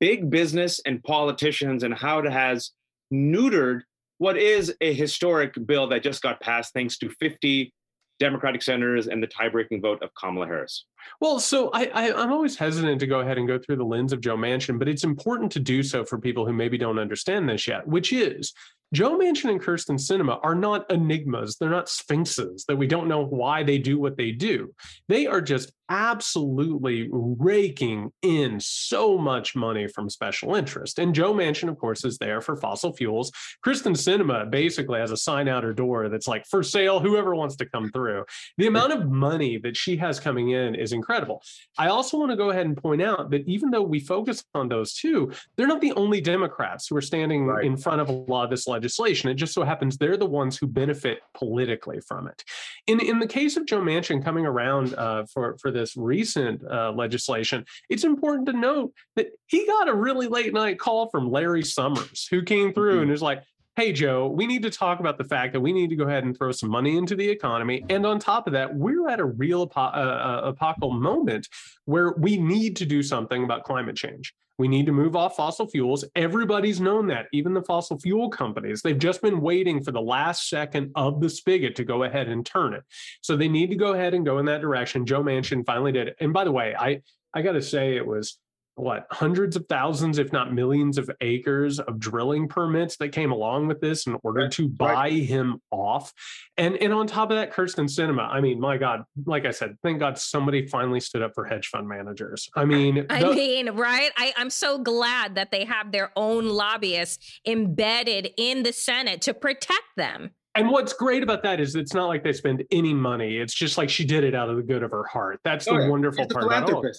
big 0.00 0.28
business 0.28 0.80
and 0.84 1.02
politicians 1.02 1.82
and 1.82 1.94
how 1.94 2.18
it 2.18 2.30
has 2.30 2.72
neutered 3.12 3.80
what 4.18 4.36
is 4.36 4.74
a 4.80 4.92
historic 4.92 5.54
bill 5.66 5.88
that 5.88 6.02
just 6.02 6.22
got 6.22 6.40
passed 6.40 6.72
thanks 6.72 6.98
to 6.98 7.10
50 7.20 7.72
Democratic 8.18 8.62
senators 8.62 9.08
and 9.08 9.22
the 9.22 9.26
tie-breaking 9.26 9.80
vote 9.80 10.02
of 10.02 10.10
Kamala 10.14 10.46
Harris? 10.46 10.86
Well, 11.20 11.40
so 11.40 11.70
I, 11.72 12.08
am 12.08 12.32
always 12.32 12.56
hesitant 12.56 13.00
to 13.00 13.06
go 13.06 13.20
ahead 13.20 13.38
and 13.38 13.46
go 13.46 13.58
through 13.58 13.76
the 13.76 13.84
lens 13.84 14.12
of 14.12 14.20
Joe 14.20 14.36
Manchin, 14.36 14.78
but 14.78 14.88
it's 14.88 15.04
important 15.04 15.52
to 15.52 15.60
do 15.60 15.82
so 15.82 16.04
for 16.04 16.18
people 16.18 16.46
who 16.46 16.52
maybe 16.52 16.78
don't 16.78 16.98
understand 16.98 17.48
this 17.48 17.66
yet, 17.66 17.86
which 17.86 18.12
is 18.12 18.52
Joe 18.92 19.18
Manchin 19.18 19.50
and 19.50 19.60
Kyrsten 19.60 19.98
Sinema 19.98 20.38
are 20.42 20.54
not 20.54 20.90
enigmas. 20.90 21.56
They're 21.56 21.68
not 21.68 21.88
sphinxes 21.88 22.64
that 22.68 22.76
we 22.76 22.86
don't 22.86 23.08
know 23.08 23.24
why 23.24 23.64
they 23.64 23.78
do 23.78 23.98
what 23.98 24.16
they 24.16 24.30
do. 24.30 24.72
They 25.08 25.26
are 25.26 25.40
just 25.40 25.72
absolutely 25.88 27.08
raking 27.12 28.10
in 28.22 28.58
so 28.60 29.18
much 29.18 29.54
money 29.54 29.86
from 29.86 30.08
special 30.08 30.54
interest. 30.54 30.98
And 30.98 31.14
Joe 31.14 31.34
Manchin, 31.34 31.68
of 31.68 31.78
course, 31.78 32.04
is 32.04 32.18
there 32.18 32.40
for 32.40 32.56
fossil 32.56 32.92
fuels. 32.92 33.30
Kyrsten 33.64 33.94
Sinema 33.94 34.50
basically 34.50 35.00
has 35.00 35.10
a 35.10 35.16
sign 35.16 35.48
out 35.48 35.64
her 35.64 35.72
door 35.72 36.08
that's 36.08 36.28
like 36.28 36.46
for 36.46 36.62
sale, 36.62 37.00
whoever 37.00 37.34
wants 37.34 37.56
to 37.56 37.66
come 37.66 37.90
through. 37.90 38.24
The 38.58 38.66
amount 38.66 38.92
of 38.92 39.10
money 39.10 39.58
that 39.58 39.76
she 39.76 39.96
has 39.98 40.18
coming 40.18 40.50
in 40.50 40.74
is 40.74 40.92
incredible. 40.92 41.42
I 41.78 41.88
also 41.88 42.18
want 42.18 42.30
to 42.30 42.36
go 42.36 42.50
ahead 42.50 42.66
and 42.66 42.76
point 42.76 43.02
out 43.02 43.30
that 43.30 43.46
even 43.46 43.70
though 43.70 43.82
we 43.82 44.00
focus 44.00 44.44
on 44.54 44.68
those 44.68 44.94
two, 44.94 45.32
they're 45.56 45.66
not 45.66 45.80
the 45.80 45.92
only 45.92 46.20
Democrats 46.20 46.86
who 46.86 46.96
are 46.96 47.02
standing 47.02 47.46
right. 47.46 47.64
in 47.64 47.76
front 47.76 48.00
of 48.00 48.08
a 48.08 48.12
lot 48.12 48.44
of 48.44 48.50
this 48.50 48.66
legislation. 48.66 49.28
It 49.28 49.34
just 49.34 49.54
so 49.54 49.62
happens 49.64 49.96
they're 49.96 50.16
the 50.16 50.26
ones 50.26 50.56
who 50.56 50.66
benefit 50.66 51.20
politically 51.34 52.00
from 52.00 52.28
it. 52.28 52.42
In 52.86 53.00
in 53.00 53.18
the 53.18 53.26
case 53.26 53.56
of 53.56 53.66
Joe 53.66 53.80
Manchin 53.80 54.24
coming 54.24 54.46
around 54.46 54.94
uh, 54.94 55.24
for 55.32 55.56
for 55.58 55.70
this 55.74 55.94
recent 55.96 56.62
uh, 56.64 56.92
legislation, 56.92 57.66
it's 57.90 58.04
important 58.04 58.46
to 58.46 58.54
note 58.54 58.94
that 59.16 59.26
he 59.46 59.66
got 59.66 59.90
a 59.90 59.94
really 59.94 60.28
late 60.28 60.54
night 60.54 60.78
call 60.78 61.10
from 61.10 61.30
Larry 61.30 61.62
Summers, 61.62 62.26
who 62.30 62.42
came 62.42 62.72
through 62.72 62.94
mm-hmm. 62.94 63.02
and 63.02 63.10
was 63.10 63.20
like, 63.20 63.42
hey, 63.76 63.92
Joe, 63.92 64.28
we 64.28 64.46
need 64.46 64.62
to 64.62 64.70
talk 64.70 65.00
about 65.00 65.18
the 65.18 65.24
fact 65.24 65.52
that 65.52 65.60
we 65.60 65.72
need 65.72 65.90
to 65.90 65.96
go 65.96 66.04
ahead 66.04 66.24
and 66.24 66.36
throw 66.36 66.52
some 66.52 66.70
money 66.70 66.96
into 66.96 67.16
the 67.16 67.28
economy. 67.28 67.84
And 67.90 68.06
on 68.06 68.20
top 68.20 68.46
of 68.46 68.52
that, 68.52 68.72
we're 68.74 69.08
at 69.08 69.18
a 69.18 69.24
real 69.24 69.62
apo- 69.62 69.98
uh, 69.98 70.52
epochal 70.54 70.92
moment 70.92 71.48
where 71.84 72.12
we 72.12 72.38
need 72.38 72.76
to 72.76 72.86
do 72.86 73.02
something 73.02 73.42
about 73.42 73.64
climate 73.64 73.96
change. 73.96 74.32
We 74.58 74.68
need 74.68 74.86
to 74.86 74.92
move 74.92 75.16
off 75.16 75.36
fossil 75.36 75.66
fuels. 75.66 76.04
Everybody's 76.14 76.80
known 76.80 77.06
that, 77.08 77.26
even 77.32 77.54
the 77.54 77.62
fossil 77.62 77.98
fuel 77.98 78.28
companies. 78.28 78.82
They've 78.82 78.98
just 78.98 79.20
been 79.20 79.40
waiting 79.40 79.82
for 79.82 79.90
the 79.90 80.00
last 80.00 80.48
second 80.48 80.92
of 80.94 81.20
the 81.20 81.28
spigot 81.28 81.74
to 81.76 81.84
go 81.84 82.04
ahead 82.04 82.28
and 82.28 82.46
turn 82.46 82.74
it. 82.74 82.84
So 83.20 83.36
they 83.36 83.48
need 83.48 83.70
to 83.70 83.76
go 83.76 83.94
ahead 83.94 84.14
and 84.14 84.24
go 84.24 84.38
in 84.38 84.46
that 84.46 84.60
direction. 84.60 85.06
Joe 85.06 85.22
Manchin 85.22 85.66
finally 85.66 85.92
did 85.92 86.08
it. 86.08 86.16
And 86.20 86.32
by 86.32 86.44
the 86.44 86.52
way, 86.52 86.74
I 86.78 87.02
I 87.34 87.42
got 87.42 87.52
to 87.52 87.62
say 87.62 87.96
it 87.96 88.06
was 88.06 88.38
what 88.76 89.06
hundreds 89.10 89.56
of 89.56 89.66
thousands, 89.68 90.18
if 90.18 90.32
not 90.32 90.52
millions 90.52 90.98
of 90.98 91.10
acres 91.20 91.78
of 91.78 91.98
drilling 91.98 92.48
permits 92.48 92.96
that 92.96 93.10
came 93.10 93.30
along 93.30 93.68
with 93.68 93.80
this 93.80 94.06
in 94.06 94.16
order 94.22 94.48
to 94.48 94.68
buy 94.68 94.92
right. 94.92 95.22
him 95.22 95.60
off. 95.70 96.12
And 96.56 96.76
and 96.76 96.92
on 96.92 97.06
top 97.06 97.30
of 97.30 97.36
that, 97.36 97.52
Kyrsten 97.52 97.84
Sinema. 97.84 98.28
I 98.28 98.40
mean, 98.40 98.60
my 98.60 98.76
God, 98.76 99.04
like 99.26 99.46
I 99.46 99.50
said, 99.50 99.76
thank 99.82 100.00
God 100.00 100.18
somebody 100.18 100.66
finally 100.66 101.00
stood 101.00 101.22
up 101.22 101.32
for 101.34 101.44
hedge 101.44 101.68
fund 101.68 101.88
managers. 101.88 102.48
I 102.54 102.64
mean, 102.64 103.06
I 103.10 103.20
the- 103.20 103.34
mean, 103.34 103.70
right? 103.70 104.10
I, 104.16 104.32
I'm 104.36 104.50
so 104.50 104.78
glad 104.78 105.36
that 105.36 105.50
they 105.50 105.64
have 105.64 105.92
their 105.92 106.10
own 106.16 106.48
lobbyists 106.48 107.40
embedded 107.46 108.30
in 108.36 108.62
the 108.62 108.72
Senate 108.72 109.22
to 109.22 109.34
protect 109.34 109.96
them. 109.96 110.30
And 110.56 110.70
what's 110.70 110.92
great 110.92 111.24
about 111.24 111.42
that 111.42 111.58
is 111.58 111.74
it's 111.74 111.94
not 111.94 112.06
like 112.06 112.22
they 112.22 112.32
spend 112.32 112.62
any 112.70 112.94
money. 112.94 113.38
It's 113.38 113.54
just 113.54 113.76
like 113.76 113.90
she 113.90 114.04
did 114.04 114.22
it 114.22 114.36
out 114.36 114.48
of 114.48 114.56
the 114.56 114.62
good 114.62 114.84
of 114.84 114.92
her 114.92 115.04
heart. 115.04 115.40
That's 115.42 115.66
oh, 115.66 115.72
the 115.74 115.80
oh, 115.80 115.82
yeah. 115.82 115.90
wonderful 115.90 116.26
part 116.26 116.44
about 116.44 116.68
it 116.68 116.96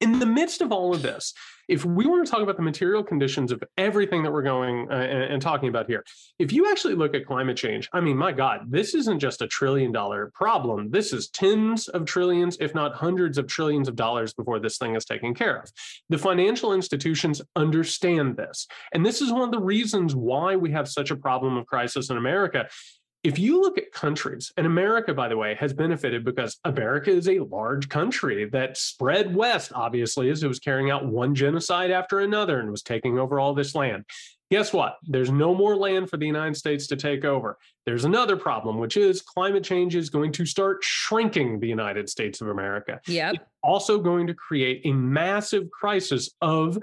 in 0.00 0.18
the 0.18 0.26
midst 0.26 0.60
of 0.60 0.72
all 0.72 0.94
of 0.94 1.02
this, 1.02 1.34
if 1.68 1.84
we 1.84 2.06
want 2.06 2.24
to 2.24 2.30
talk 2.30 2.40
about 2.40 2.56
the 2.56 2.62
material 2.62 3.04
conditions 3.04 3.52
of 3.52 3.62
everything 3.76 4.22
that 4.22 4.32
we're 4.32 4.42
going 4.42 4.90
uh, 4.90 4.94
and, 4.94 5.24
and, 5.24 5.42
talking 5.42 5.68
about 5.68 5.86
here, 5.86 6.02
if 6.38 6.50
you 6.50 6.70
actually 6.70 6.94
look 6.94 7.14
at 7.14 7.26
climate 7.26 7.58
change, 7.58 7.88
I 7.92 8.00
mean, 8.00 8.16
my 8.16 8.32
God, 8.32 8.70
this 8.70 8.94
isn't 8.94 9.18
just 9.18 9.42
a 9.42 9.46
trillion 9.46 9.92
dollar 9.92 10.32
problem. 10.34 10.90
This 10.90 11.12
is 11.12 11.28
tens 11.28 11.88
of 11.88 12.06
trillions, 12.06 12.56
if 12.58 12.74
not 12.74 12.94
hundreds 12.94 13.36
of 13.36 13.46
trillions 13.46 13.86
of 13.86 13.96
dollars 13.96 14.32
before 14.32 14.58
this 14.58 14.78
thing 14.78 14.96
is 14.96 15.04
taken 15.04 15.34
care 15.34 15.58
of. 15.58 15.70
The 16.08 16.18
financial 16.18 16.72
institutions 16.72 17.42
understand 17.54 18.36
this. 18.36 18.66
And 18.92 19.04
this 19.04 19.20
is 19.20 19.30
one 19.30 19.42
of 19.42 19.50
the 19.50 19.60
reasons 19.60 20.14
why 20.14 20.56
we 20.56 20.70
have 20.72 20.88
such 20.88 21.10
a 21.10 21.16
problem 21.16 21.56
of 21.58 21.66
crisis 21.66 22.08
in 22.08 22.16
America 22.16 22.66
if 23.24 23.38
you 23.38 23.60
look 23.60 23.78
at 23.78 23.92
countries, 23.92 24.52
and 24.56 24.66
America, 24.66 25.12
by 25.12 25.28
the 25.28 25.36
way, 25.36 25.54
has 25.56 25.72
benefited 25.72 26.24
because 26.24 26.58
America 26.64 27.10
is 27.10 27.28
a 27.28 27.40
large 27.40 27.88
country 27.88 28.48
that 28.50 28.76
spread 28.76 29.34
west, 29.34 29.72
obviously, 29.74 30.30
as 30.30 30.42
it 30.42 30.48
was 30.48 30.60
carrying 30.60 30.90
out 30.90 31.06
one 31.06 31.34
genocide 31.34 31.90
after 31.90 32.20
another 32.20 32.60
and 32.60 32.70
was 32.70 32.82
taking 32.82 33.18
over 33.18 33.40
all 33.40 33.54
this 33.54 33.74
land. 33.74 34.04
Guess 34.50 34.72
what? 34.72 34.96
There's 35.02 35.30
no 35.30 35.54
more 35.54 35.76
land 35.76 36.08
for 36.08 36.16
the 36.16 36.26
United 36.26 36.56
States 36.56 36.86
to 36.86 36.96
take 36.96 37.24
over. 37.24 37.58
There's 37.84 38.06
another 38.06 38.36
problem, 38.36 38.78
which 38.78 38.96
is 38.96 39.20
climate 39.20 39.62
change 39.64 39.94
is 39.94 40.08
going 40.08 40.32
to 40.32 40.46
start 40.46 40.78
shrinking 40.82 41.60
the 41.60 41.68
United 41.68 42.08
States 42.08 42.40
of 42.40 42.48
America. 42.48 42.98
Yep. 43.06 43.34
It's 43.34 43.44
also 43.62 43.98
going 43.98 44.26
to 44.28 44.34
create 44.34 44.80
a 44.84 44.92
massive 44.92 45.70
crisis 45.70 46.30
of 46.40 46.78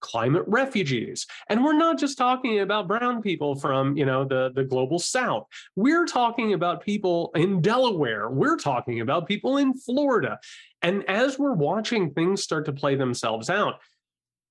climate 0.00 0.44
refugees. 0.46 1.26
And 1.48 1.64
we're 1.64 1.76
not 1.76 1.98
just 1.98 2.18
talking 2.18 2.60
about 2.60 2.88
brown 2.88 3.22
people 3.22 3.54
from 3.56 3.96
you 3.96 4.06
know 4.06 4.24
the 4.24 4.50
the 4.54 4.64
global 4.64 4.98
south. 4.98 5.46
We're 5.76 6.06
talking 6.06 6.52
about 6.52 6.84
people 6.84 7.30
in 7.34 7.60
delaware. 7.60 8.30
We're 8.30 8.56
talking 8.56 9.00
about 9.00 9.28
people 9.28 9.56
in 9.56 9.74
florida. 9.74 10.38
And 10.82 11.04
as 11.08 11.38
we're 11.38 11.54
watching 11.54 12.12
things 12.12 12.42
start 12.42 12.64
to 12.66 12.72
play 12.72 12.94
themselves 12.94 13.50
out 13.50 13.80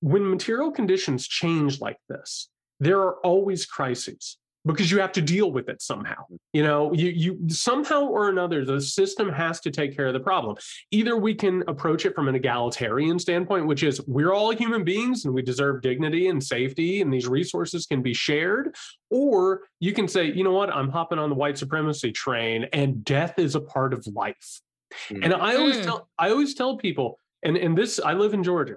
when 0.00 0.28
material 0.28 0.70
conditions 0.70 1.26
change 1.26 1.80
like 1.80 1.98
this 2.08 2.48
there 2.80 3.00
are 3.00 3.14
always 3.24 3.66
crises 3.66 4.38
because 4.68 4.90
you 4.90 5.00
have 5.00 5.12
to 5.12 5.22
deal 5.22 5.50
with 5.50 5.68
it 5.68 5.80
somehow 5.80 6.14
you 6.52 6.62
know 6.62 6.92
you 6.92 7.08
you 7.08 7.48
somehow 7.48 8.02
or 8.02 8.28
another 8.28 8.64
the 8.64 8.80
system 8.80 9.28
has 9.28 9.60
to 9.60 9.70
take 9.70 9.96
care 9.96 10.06
of 10.06 10.12
the 10.12 10.20
problem 10.20 10.56
either 10.90 11.16
we 11.16 11.34
can 11.34 11.64
approach 11.66 12.04
it 12.04 12.14
from 12.14 12.28
an 12.28 12.34
egalitarian 12.34 13.18
standpoint 13.18 13.66
which 13.66 13.82
is 13.82 14.00
we're 14.06 14.32
all 14.32 14.50
human 14.50 14.84
beings 14.84 15.24
and 15.24 15.34
we 15.34 15.42
deserve 15.42 15.80
dignity 15.82 16.28
and 16.28 16.42
safety 16.42 17.00
and 17.00 17.12
these 17.12 17.26
resources 17.26 17.86
can 17.86 18.02
be 18.02 18.14
shared 18.14 18.74
or 19.10 19.62
you 19.80 19.92
can 19.92 20.06
say 20.06 20.30
you 20.30 20.44
know 20.44 20.52
what 20.52 20.72
i'm 20.74 20.90
hopping 20.90 21.18
on 21.18 21.30
the 21.30 21.36
white 21.36 21.58
supremacy 21.58 22.12
train 22.12 22.66
and 22.72 23.04
death 23.04 23.38
is 23.38 23.54
a 23.54 23.60
part 23.60 23.92
of 23.92 24.06
life 24.14 24.60
mm. 25.08 25.24
and 25.24 25.34
i 25.34 25.56
always 25.56 25.78
mm. 25.78 25.84
tell 25.84 26.08
i 26.18 26.30
always 26.30 26.54
tell 26.54 26.76
people 26.76 27.18
and 27.42 27.56
and 27.56 27.76
this 27.76 27.98
i 28.00 28.12
live 28.12 28.34
in 28.34 28.44
georgia 28.44 28.76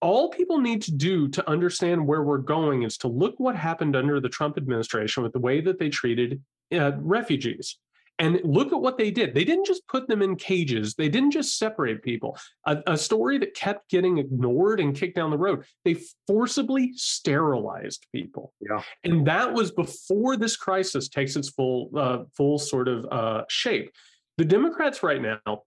all 0.00 0.30
people 0.30 0.60
need 0.60 0.82
to 0.82 0.92
do 0.92 1.28
to 1.28 1.48
understand 1.48 2.06
where 2.06 2.22
we're 2.22 2.38
going 2.38 2.82
is 2.82 2.98
to 2.98 3.08
look 3.08 3.34
what 3.38 3.56
happened 3.56 3.96
under 3.96 4.20
the 4.20 4.28
Trump 4.28 4.56
administration 4.56 5.22
with 5.22 5.32
the 5.32 5.38
way 5.38 5.60
that 5.60 5.78
they 5.78 5.88
treated 5.88 6.42
uh, 6.72 6.92
refugees. 6.98 7.78
And 8.18 8.40
look 8.44 8.72
at 8.72 8.80
what 8.80 8.96
they 8.96 9.10
did. 9.10 9.34
They 9.34 9.44
didn't 9.44 9.66
just 9.66 9.86
put 9.88 10.08
them 10.08 10.22
in 10.22 10.36
cages. 10.36 10.94
They 10.94 11.10
didn't 11.10 11.32
just 11.32 11.58
separate 11.58 12.02
people. 12.02 12.38
A, 12.66 12.78
a, 12.86 12.96
story 12.96 13.36
that 13.38 13.54
kept 13.54 13.90
getting 13.90 14.16
ignored 14.16 14.80
and 14.80 14.96
kicked 14.96 15.16
down 15.16 15.30
the 15.30 15.36
road. 15.36 15.66
They 15.84 15.98
forcibly 16.26 16.92
sterilized 16.94 18.06
people. 18.14 18.54
Yeah. 18.58 18.80
And 19.04 19.26
that 19.26 19.52
was 19.52 19.70
before 19.70 20.38
this 20.38 20.56
crisis 20.56 21.10
takes 21.10 21.36
its 21.36 21.50
full, 21.50 21.90
uh, 21.94 22.20
full 22.34 22.58
sort 22.58 22.88
of 22.88 23.04
uh, 23.12 23.44
shape. 23.50 23.92
The 24.38 24.46
Democrats 24.46 25.02
right 25.02 25.20
now 25.20 25.64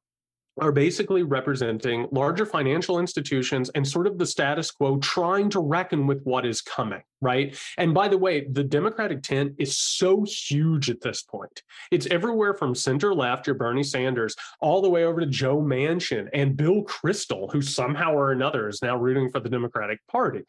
are 0.61 0.71
basically 0.71 1.23
representing 1.23 2.07
larger 2.11 2.45
financial 2.45 2.99
institutions 2.99 3.69
and 3.75 3.87
sort 3.87 4.07
of 4.07 4.17
the 4.17 4.25
status 4.25 4.71
quo 4.71 4.97
trying 4.99 5.49
to 5.49 5.59
reckon 5.59 6.07
with 6.07 6.21
what 6.23 6.45
is 6.45 6.61
coming, 6.61 7.01
right? 7.21 7.57
And 7.77 7.93
by 7.93 8.07
the 8.07 8.17
way, 8.17 8.47
the 8.49 8.63
Democratic 8.63 9.23
tent 9.23 9.53
is 9.57 9.77
so 9.77 10.23
huge 10.23 10.89
at 10.89 11.01
this 11.01 11.21
point. 11.21 11.63
It's 11.91 12.07
everywhere 12.07 12.53
from 12.53 12.75
center 12.75 13.13
left, 13.13 13.47
your 13.47 13.55
Bernie 13.55 13.83
Sanders, 13.83 14.35
all 14.59 14.81
the 14.81 14.89
way 14.89 15.05
over 15.05 15.19
to 15.19 15.25
Joe 15.25 15.61
Manchin 15.61 16.29
and 16.33 16.57
Bill 16.57 16.83
Kristol, 16.83 17.51
who 17.51 17.61
somehow 17.61 18.13
or 18.13 18.31
another 18.31 18.67
is 18.67 18.81
now 18.81 18.97
rooting 18.97 19.29
for 19.29 19.39
the 19.39 19.49
Democratic 19.49 19.99
Party. 20.07 20.43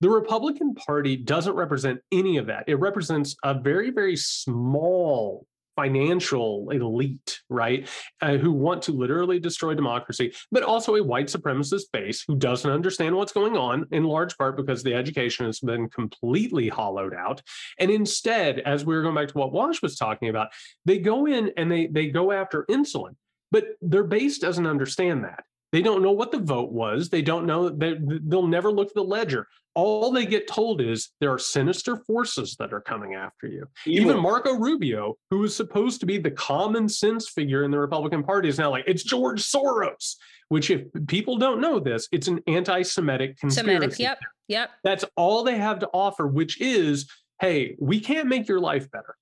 The 0.00 0.10
Republican 0.10 0.74
Party 0.74 1.16
doesn't 1.16 1.54
represent 1.54 2.00
any 2.10 2.36
of 2.36 2.46
that. 2.46 2.64
It 2.66 2.74
represents 2.76 3.36
a 3.44 3.54
very, 3.54 3.90
very 3.90 4.16
small 4.16 5.46
financial 5.76 6.70
elite, 6.70 7.40
right, 7.48 7.88
uh, 8.20 8.36
who 8.36 8.52
want 8.52 8.82
to 8.82 8.92
literally 8.92 9.38
destroy 9.38 9.74
democracy, 9.74 10.32
but 10.50 10.62
also 10.62 10.96
a 10.96 11.02
white 11.02 11.26
supremacist 11.26 11.84
base 11.92 12.24
who 12.26 12.36
doesn't 12.36 12.70
understand 12.70 13.14
what's 13.14 13.32
going 13.32 13.56
on, 13.56 13.86
in 13.90 14.04
large 14.04 14.36
part 14.36 14.56
because 14.56 14.82
the 14.82 14.94
education 14.94 15.46
has 15.46 15.60
been 15.60 15.88
completely 15.88 16.68
hollowed 16.68 17.14
out. 17.14 17.42
And 17.78 17.90
instead, 17.90 18.60
as 18.60 18.84
we 18.84 18.94
were 18.94 19.02
going 19.02 19.14
back 19.14 19.28
to 19.28 19.38
what 19.38 19.52
Waj 19.52 19.82
was 19.82 19.96
talking 19.96 20.28
about, 20.28 20.48
they 20.84 20.98
go 20.98 21.26
in 21.26 21.52
and 21.56 21.70
they 21.70 21.86
they 21.86 22.08
go 22.08 22.32
after 22.32 22.64
insulin, 22.70 23.16
but 23.50 23.64
their 23.80 24.04
base 24.04 24.38
doesn't 24.38 24.66
understand 24.66 25.24
that. 25.24 25.44
They 25.72 25.82
don't 25.82 26.02
know 26.02 26.12
what 26.12 26.30
the 26.30 26.38
vote 26.38 26.70
was. 26.70 27.08
They 27.08 27.22
don't 27.22 27.46
know. 27.46 27.70
They, 27.70 27.96
they'll 27.98 28.46
never 28.46 28.70
look 28.70 28.88
at 28.88 28.94
the 28.94 29.02
ledger. 29.02 29.48
All 29.74 30.12
they 30.12 30.26
get 30.26 30.46
told 30.46 30.82
is 30.82 31.12
there 31.20 31.32
are 31.32 31.38
sinister 31.38 31.96
forces 31.96 32.56
that 32.58 32.74
are 32.74 32.80
coming 32.82 33.14
after 33.14 33.46
you. 33.46 33.66
Evil. 33.86 34.10
Even 34.10 34.22
Marco 34.22 34.52
Rubio, 34.54 35.16
who 35.30 35.42
is 35.44 35.56
supposed 35.56 36.00
to 36.00 36.06
be 36.06 36.18
the 36.18 36.30
common 36.30 36.90
sense 36.90 37.30
figure 37.30 37.64
in 37.64 37.70
the 37.70 37.78
Republican 37.78 38.22
Party, 38.22 38.50
is 38.50 38.58
now 38.58 38.70
like, 38.70 38.84
it's 38.86 39.02
George 39.02 39.42
Soros. 39.42 40.16
Which, 40.48 40.68
if 40.68 40.82
people 41.06 41.38
don't 41.38 41.62
know 41.62 41.80
this, 41.80 42.06
it's 42.12 42.28
an 42.28 42.40
anti-Semitic 42.46 43.38
conspiracy. 43.38 43.74
Semitic, 43.74 43.98
yep, 43.98 44.18
yep. 44.48 44.70
That's 44.84 45.06
all 45.16 45.42
they 45.42 45.56
have 45.56 45.78
to 45.78 45.88
offer, 45.94 46.26
which 46.26 46.60
is, 46.60 47.10
hey, 47.40 47.74
we 47.80 47.98
can't 47.98 48.28
make 48.28 48.46
your 48.46 48.60
life 48.60 48.90
better 48.90 49.16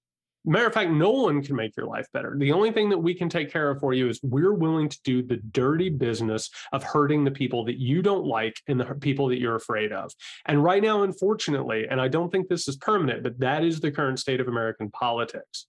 Matter 0.46 0.66
of 0.66 0.72
fact, 0.72 0.90
no 0.90 1.10
one 1.10 1.42
can 1.42 1.54
make 1.54 1.76
your 1.76 1.84
life 1.84 2.06
better. 2.14 2.34
The 2.38 2.52
only 2.52 2.72
thing 2.72 2.88
that 2.88 2.98
we 2.98 3.12
can 3.12 3.28
take 3.28 3.52
care 3.52 3.70
of 3.70 3.78
for 3.78 3.92
you 3.92 4.08
is 4.08 4.20
we're 4.22 4.54
willing 4.54 4.88
to 4.88 4.98
do 5.04 5.22
the 5.22 5.36
dirty 5.36 5.90
business 5.90 6.48
of 6.72 6.82
hurting 6.82 7.24
the 7.24 7.30
people 7.30 7.66
that 7.66 7.78
you 7.78 8.00
don't 8.00 8.24
like 8.24 8.56
and 8.66 8.80
the 8.80 8.86
people 8.86 9.28
that 9.28 9.38
you're 9.38 9.56
afraid 9.56 9.92
of. 9.92 10.10
And 10.46 10.64
right 10.64 10.82
now, 10.82 11.02
unfortunately, 11.02 11.86
and 11.90 12.00
I 12.00 12.08
don't 12.08 12.32
think 12.32 12.48
this 12.48 12.68
is 12.68 12.76
permanent, 12.76 13.22
but 13.22 13.38
that 13.40 13.64
is 13.64 13.80
the 13.80 13.90
current 13.90 14.18
state 14.18 14.40
of 14.40 14.48
American 14.48 14.90
politics. 14.90 15.66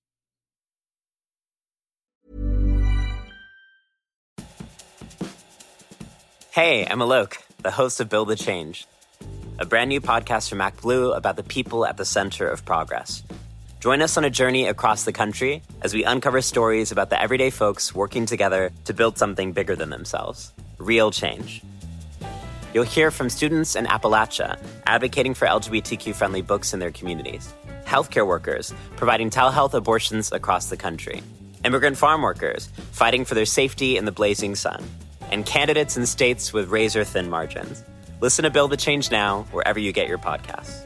Hey, 6.51 6.85
I'm 6.85 6.99
Alok, 6.99 7.37
the 7.61 7.71
host 7.71 7.99
of 7.99 8.07
Build 8.07 8.29
the 8.29 8.37
Change, 8.37 8.87
a 9.59 9.65
brand 9.65 9.89
new 9.89 9.99
podcast 9.99 10.49
from 10.49 10.59
ActBlue 10.59 11.15
about 11.15 11.35
the 11.35 11.43
people 11.43 11.85
at 11.85 11.97
the 11.97 12.05
center 12.05 12.47
of 12.47 12.63
progress. 12.63 13.23
Join 13.81 14.03
us 14.03 14.15
on 14.15 14.23
a 14.23 14.29
journey 14.29 14.67
across 14.67 15.05
the 15.05 15.11
country 15.11 15.63
as 15.81 15.91
we 15.91 16.03
uncover 16.03 16.39
stories 16.43 16.91
about 16.91 17.09
the 17.09 17.19
everyday 17.19 17.49
folks 17.49 17.95
working 17.95 18.27
together 18.27 18.69
to 18.85 18.93
build 18.93 19.17
something 19.17 19.53
bigger 19.53 19.75
than 19.75 19.89
themselves 19.89 20.53
real 20.77 21.09
change. 21.09 21.63
You'll 22.75 22.83
hear 22.83 23.09
from 23.09 23.31
students 23.31 23.75
in 23.75 23.85
Appalachia 23.87 24.59
advocating 24.85 25.33
for 25.33 25.47
LGBTQ 25.47 26.13
friendly 26.13 26.43
books 26.43 26.75
in 26.75 26.79
their 26.79 26.91
communities, 26.91 27.51
healthcare 27.83 28.25
workers 28.25 28.71
providing 28.97 29.31
telehealth 29.31 29.73
abortions 29.73 30.31
across 30.31 30.69
the 30.69 30.77
country, 30.77 31.23
immigrant 31.65 31.97
farm 31.97 32.21
workers 32.21 32.69
fighting 32.91 33.25
for 33.25 33.33
their 33.33 33.47
safety 33.47 33.97
in 33.97 34.05
the 34.05 34.11
blazing 34.11 34.53
sun, 34.53 34.83
and 35.31 35.43
candidates 35.43 35.97
in 35.97 36.05
states 36.05 36.53
with 36.53 36.69
razor 36.69 37.03
thin 37.03 37.31
margins. 37.31 37.83
Listen 38.19 38.43
to 38.43 38.51
Build 38.51 38.71
the 38.71 38.77
Change 38.77 39.09
now, 39.09 39.47
wherever 39.49 39.79
you 39.79 39.91
get 39.91 40.07
your 40.07 40.19
podcasts. 40.19 40.85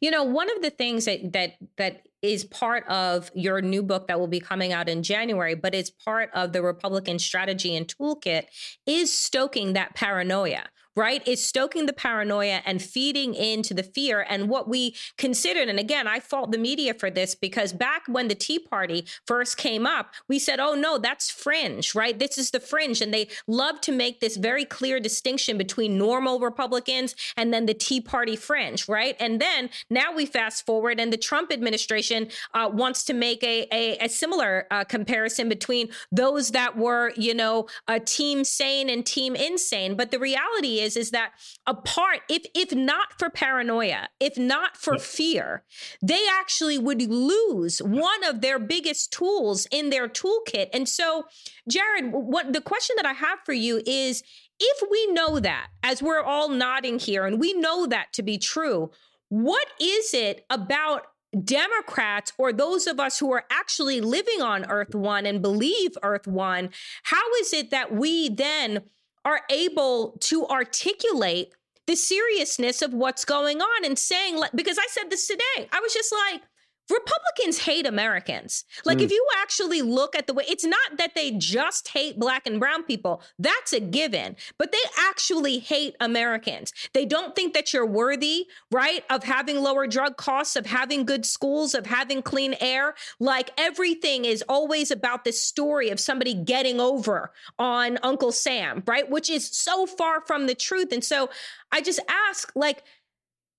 You 0.00 0.10
know, 0.10 0.22
one 0.24 0.54
of 0.54 0.62
the 0.62 0.70
things 0.70 1.06
that 1.06 1.32
that 1.32 1.54
that 1.76 2.02
is 2.22 2.44
part 2.44 2.86
of 2.88 3.30
your 3.34 3.60
new 3.60 3.82
book 3.82 4.08
that 4.08 4.18
will 4.18 4.26
be 4.28 4.40
coming 4.40 4.72
out 4.72 4.88
in 4.88 5.02
January, 5.02 5.54
but 5.54 5.74
it's 5.74 5.90
part 5.90 6.30
of 6.34 6.52
the 6.52 6.62
Republican 6.62 7.18
strategy 7.18 7.76
and 7.76 7.86
toolkit 7.86 8.44
is 8.86 9.16
stoking 9.16 9.74
that 9.74 9.94
paranoia 9.94 10.64
right? 10.98 11.26
Is 11.28 11.44
stoking 11.44 11.86
the 11.86 11.92
paranoia 11.92 12.60
and 12.66 12.82
feeding 12.82 13.32
into 13.34 13.72
the 13.72 13.84
fear. 13.84 14.26
And 14.28 14.48
what 14.48 14.68
we 14.68 14.96
considered, 15.16 15.68
and 15.68 15.78
again, 15.78 16.08
I 16.08 16.18
fault 16.18 16.50
the 16.50 16.58
media 16.58 16.92
for 16.92 17.08
this 17.08 17.36
because 17.36 17.72
back 17.72 18.02
when 18.08 18.26
the 18.26 18.34
Tea 18.34 18.58
Party 18.58 19.06
first 19.24 19.56
came 19.56 19.86
up, 19.86 20.12
we 20.26 20.40
said, 20.40 20.58
oh 20.58 20.74
no, 20.74 20.98
that's 20.98 21.30
fringe, 21.30 21.94
right? 21.94 22.18
This 22.18 22.36
is 22.36 22.50
the 22.50 22.58
fringe. 22.58 23.00
And 23.00 23.14
they 23.14 23.28
love 23.46 23.80
to 23.82 23.92
make 23.92 24.18
this 24.18 24.36
very 24.36 24.64
clear 24.64 24.98
distinction 24.98 25.56
between 25.56 25.96
normal 25.96 26.40
Republicans 26.40 27.14
and 27.36 27.54
then 27.54 27.66
the 27.66 27.74
Tea 27.74 28.00
Party 28.00 28.34
fringe, 28.34 28.88
right? 28.88 29.14
And 29.20 29.40
then 29.40 29.70
now 29.88 30.12
we 30.12 30.26
fast 30.26 30.66
forward, 30.66 30.98
and 30.98 31.12
the 31.12 31.16
Trump 31.16 31.52
administration 31.52 32.28
uh, 32.54 32.68
wants 32.72 33.04
to 33.04 33.14
make 33.14 33.44
a, 33.44 33.68
a, 33.72 33.98
a 34.06 34.08
similar 34.08 34.66
uh, 34.72 34.82
comparison 34.82 35.48
between 35.48 35.90
those 36.10 36.50
that 36.50 36.76
were, 36.76 37.12
you 37.16 37.34
know, 37.34 37.68
a 37.86 38.00
team 38.00 38.42
sane 38.42 38.90
and 38.90 39.06
team 39.06 39.36
insane. 39.36 39.94
But 39.94 40.10
the 40.10 40.18
reality 40.18 40.80
is, 40.80 40.87
is 40.88 40.96
is 40.96 41.10
that 41.10 41.32
apart 41.66 42.20
if 42.28 42.44
if 42.54 42.74
not 42.74 43.18
for 43.18 43.28
paranoia 43.30 44.08
if 44.18 44.38
not 44.38 44.76
for 44.76 44.98
fear 44.98 45.62
they 46.02 46.26
actually 46.40 46.78
would 46.78 47.02
lose 47.02 47.78
one 47.78 48.24
of 48.24 48.40
their 48.40 48.58
biggest 48.58 49.12
tools 49.12 49.66
in 49.70 49.90
their 49.90 50.08
toolkit. 50.08 50.68
And 50.72 50.88
so 50.88 51.24
jared 51.68 52.12
what 52.12 52.52
the 52.52 52.60
question 52.60 52.96
that 52.96 53.06
i 53.06 53.12
have 53.12 53.38
for 53.44 53.52
you 53.52 53.82
is 53.86 54.22
if 54.60 54.88
we 54.90 55.12
know 55.12 55.38
that 55.38 55.68
as 55.82 56.02
we're 56.02 56.22
all 56.22 56.48
nodding 56.48 56.98
here 56.98 57.26
and 57.26 57.38
we 57.38 57.52
know 57.54 57.86
that 57.86 58.12
to 58.14 58.22
be 58.22 58.38
true 58.38 58.90
what 59.28 59.68
is 59.78 60.14
it 60.14 60.44
about 60.48 61.02
Democrats 61.44 62.32
or 62.38 62.52
those 62.52 62.86
of 62.86 62.98
us 62.98 63.18
who 63.18 63.32
are 63.32 63.44
actually 63.50 64.00
living 64.00 64.40
on 64.40 64.64
Earth 64.70 64.94
One 64.94 65.26
and 65.26 65.42
believe 65.42 65.90
Earth 66.02 66.26
One, 66.26 66.70
how 67.04 67.34
is 67.40 67.52
it 67.52 67.70
that 67.70 67.92
we 67.92 68.30
then 68.30 68.84
are 69.28 69.42
able 69.50 70.16
to 70.20 70.46
articulate 70.46 71.52
the 71.86 71.94
seriousness 71.94 72.80
of 72.80 72.94
what's 72.94 73.26
going 73.26 73.60
on 73.60 73.84
and 73.84 73.98
saying, 73.98 74.40
because 74.54 74.78
I 74.78 74.86
said 74.88 75.10
this 75.10 75.26
today, 75.26 75.68
I 75.70 75.80
was 75.80 75.92
just 75.92 76.14
like, 76.30 76.42
Republicans 76.90 77.58
hate 77.58 77.86
Americans. 77.86 78.64
Like, 78.84 78.98
mm. 78.98 79.02
if 79.02 79.10
you 79.10 79.26
actually 79.40 79.82
look 79.82 80.16
at 80.16 80.26
the 80.26 80.34
way, 80.34 80.44
it's 80.48 80.64
not 80.64 80.96
that 80.96 81.14
they 81.14 81.32
just 81.32 81.88
hate 81.88 82.18
black 82.18 82.46
and 82.46 82.58
brown 82.58 82.82
people. 82.82 83.22
That's 83.38 83.72
a 83.72 83.80
given. 83.80 84.36
But 84.58 84.72
they 84.72 84.78
actually 84.98 85.58
hate 85.58 85.96
Americans. 86.00 86.72
They 86.94 87.04
don't 87.04 87.34
think 87.36 87.54
that 87.54 87.72
you're 87.72 87.86
worthy, 87.86 88.46
right, 88.70 89.04
of 89.10 89.24
having 89.24 89.60
lower 89.60 89.86
drug 89.86 90.16
costs, 90.16 90.56
of 90.56 90.66
having 90.66 91.04
good 91.04 91.26
schools, 91.26 91.74
of 91.74 91.86
having 91.86 92.22
clean 92.22 92.54
air. 92.60 92.94
Like, 93.20 93.50
everything 93.58 94.24
is 94.24 94.42
always 94.48 94.90
about 94.90 95.24
this 95.24 95.42
story 95.42 95.90
of 95.90 96.00
somebody 96.00 96.34
getting 96.34 96.80
over 96.80 97.32
on 97.58 97.98
Uncle 98.02 98.32
Sam, 98.32 98.82
right, 98.86 99.08
which 99.08 99.28
is 99.28 99.48
so 99.48 99.86
far 99.86 100.22
from 100.26 100.46
the 100.46 100.54
truth. 100.54 100.92
And 100.92 101.04
so 101.04 101.28
I 101.70 101.80
just 101.80 102.00
ask, 102.08 102.50
like, 102.54 102.82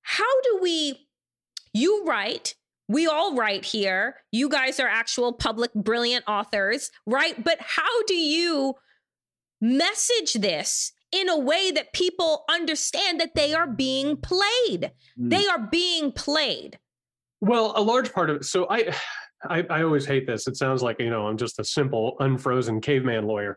how 0.02 0.42
do 0.44 0.60
we, 0.62 1.08
you 1.74 2.04
write, 2.06 2.56
we 2.90 3.06
all 3.08 3.36
write 3.36 3.64
here. 3.64 4.16
You 4.32 4.50
guys 4.50 4.80
are 4.80 4.88
actual 4.88 5.32
public, 5.32 5.72
brilliant 5.74 6.26
authors, 6.28 6.90
right? 7.06 7.42
But 7.42 7.60
how 7.62 8.04
do 8.08 8.16
you 8.16 8.74
message 9.62 10.34
this 10.34 10.92
in 11.12 11.30
a 11.30 11.38
way 11.38 11.72
that 11.72 11.94
people 11.94 12.46
understand 12.50 13.20
that 13.22 13.36
they 13.36 13.54
are 13.54 13.68
being 13.68 14.18
played? 14.18 14.92
Mm. 15.20 15.30
They 15.30 15.48
are 15.48 15.60
being 15.60 16.12
played. 16.12 16.80
Well, 17.42 17.74
a 17.76 17.82
large 17.82 18.12
part 18.12 18.32
of 18.32 18.38
it. 18.38 18.46
So 18.46 18.68
I, 18.70 18.94
I, 19.50 19.66
I 19.70 19.84
always 19.84 20.06
hate 20.06 20.26
this. 20.26 20.48
It 20.48 20.58
sounds 20.58 20.82
like 20.82 21.00
you 21.00 21.12
know 21.12 21.28
I'm 21.28 21.38
just 21.38 21.60
a 21.60 21.64
simple, 21.64 22.18
unfrozen 22.20 22.82
caveman 22.82 23.26
lawyer. 23.26 23.56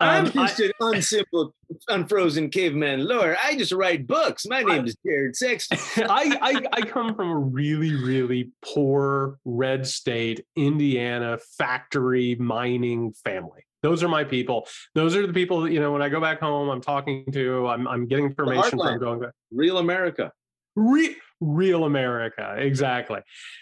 I'm 0.00 0.26
um, 0.26 0.32
just 0.32 0.60
I, 0.60 0.64
an 0.64 0.72
unsimple, 0.80 1.52
unfrozen 1.88 2.50
caveman 2.50 3.06
lawyer. 3.06 3.36
I 3.42 3.56
just 3.56 3.72
write 3.72 4.06
books. 4.06 4.46
My 4.46 4.62
name 4.62 4.82
I, 4.82 4.84
is 4.84 4.96
Jared 5.04 5.36
Sexton. 5.36 5.78
I, 6.08 6.38
I, 6.40 6.62
I 6.72 6.80
come 6.82 7.14
from 7.14 7.30
a 7.30 7.38
really, 7.38 7.94
really 7.94 8.50
poor 8.64 9.38
red 9.44 9.86
state, 9.86 10.44
Indiana 10.56 11.38
factory 11.58 12.34
mining 12.36 13.12
family. 13.24 13.62
Those 13.82 14.02
are 14.02 14.08
my 14.08 14.24
people. 14.24 14.66
Those 14.94 15.14
are 15.14 15.26
the 15.26 15.32
people 15.32 15.62
that, 15.62 15.72
you 15.72 15.80
know, 15.80 15.92
when 15.92 16.02
I 16.02 16.08
go 16.08 16.20
back 16.20 16.40
home, 16.40 16.68
I'm 16.68 16.80
talking 16.80 17.24
to, 17.32 17.68
I'm, 17.68 17.86
I'm 17.86 18.06
getting 18.06 18.26
information 18.26 18.78
from 18.78 18.98
going 18.98 19.20
back. 19.20 19.30
Real 19.52 19.78
America. 19.78 20.32
Real, 20.74 21.12
real 21.40 21.84
America. 21.84 22.56
Exactly. 22.58 23.20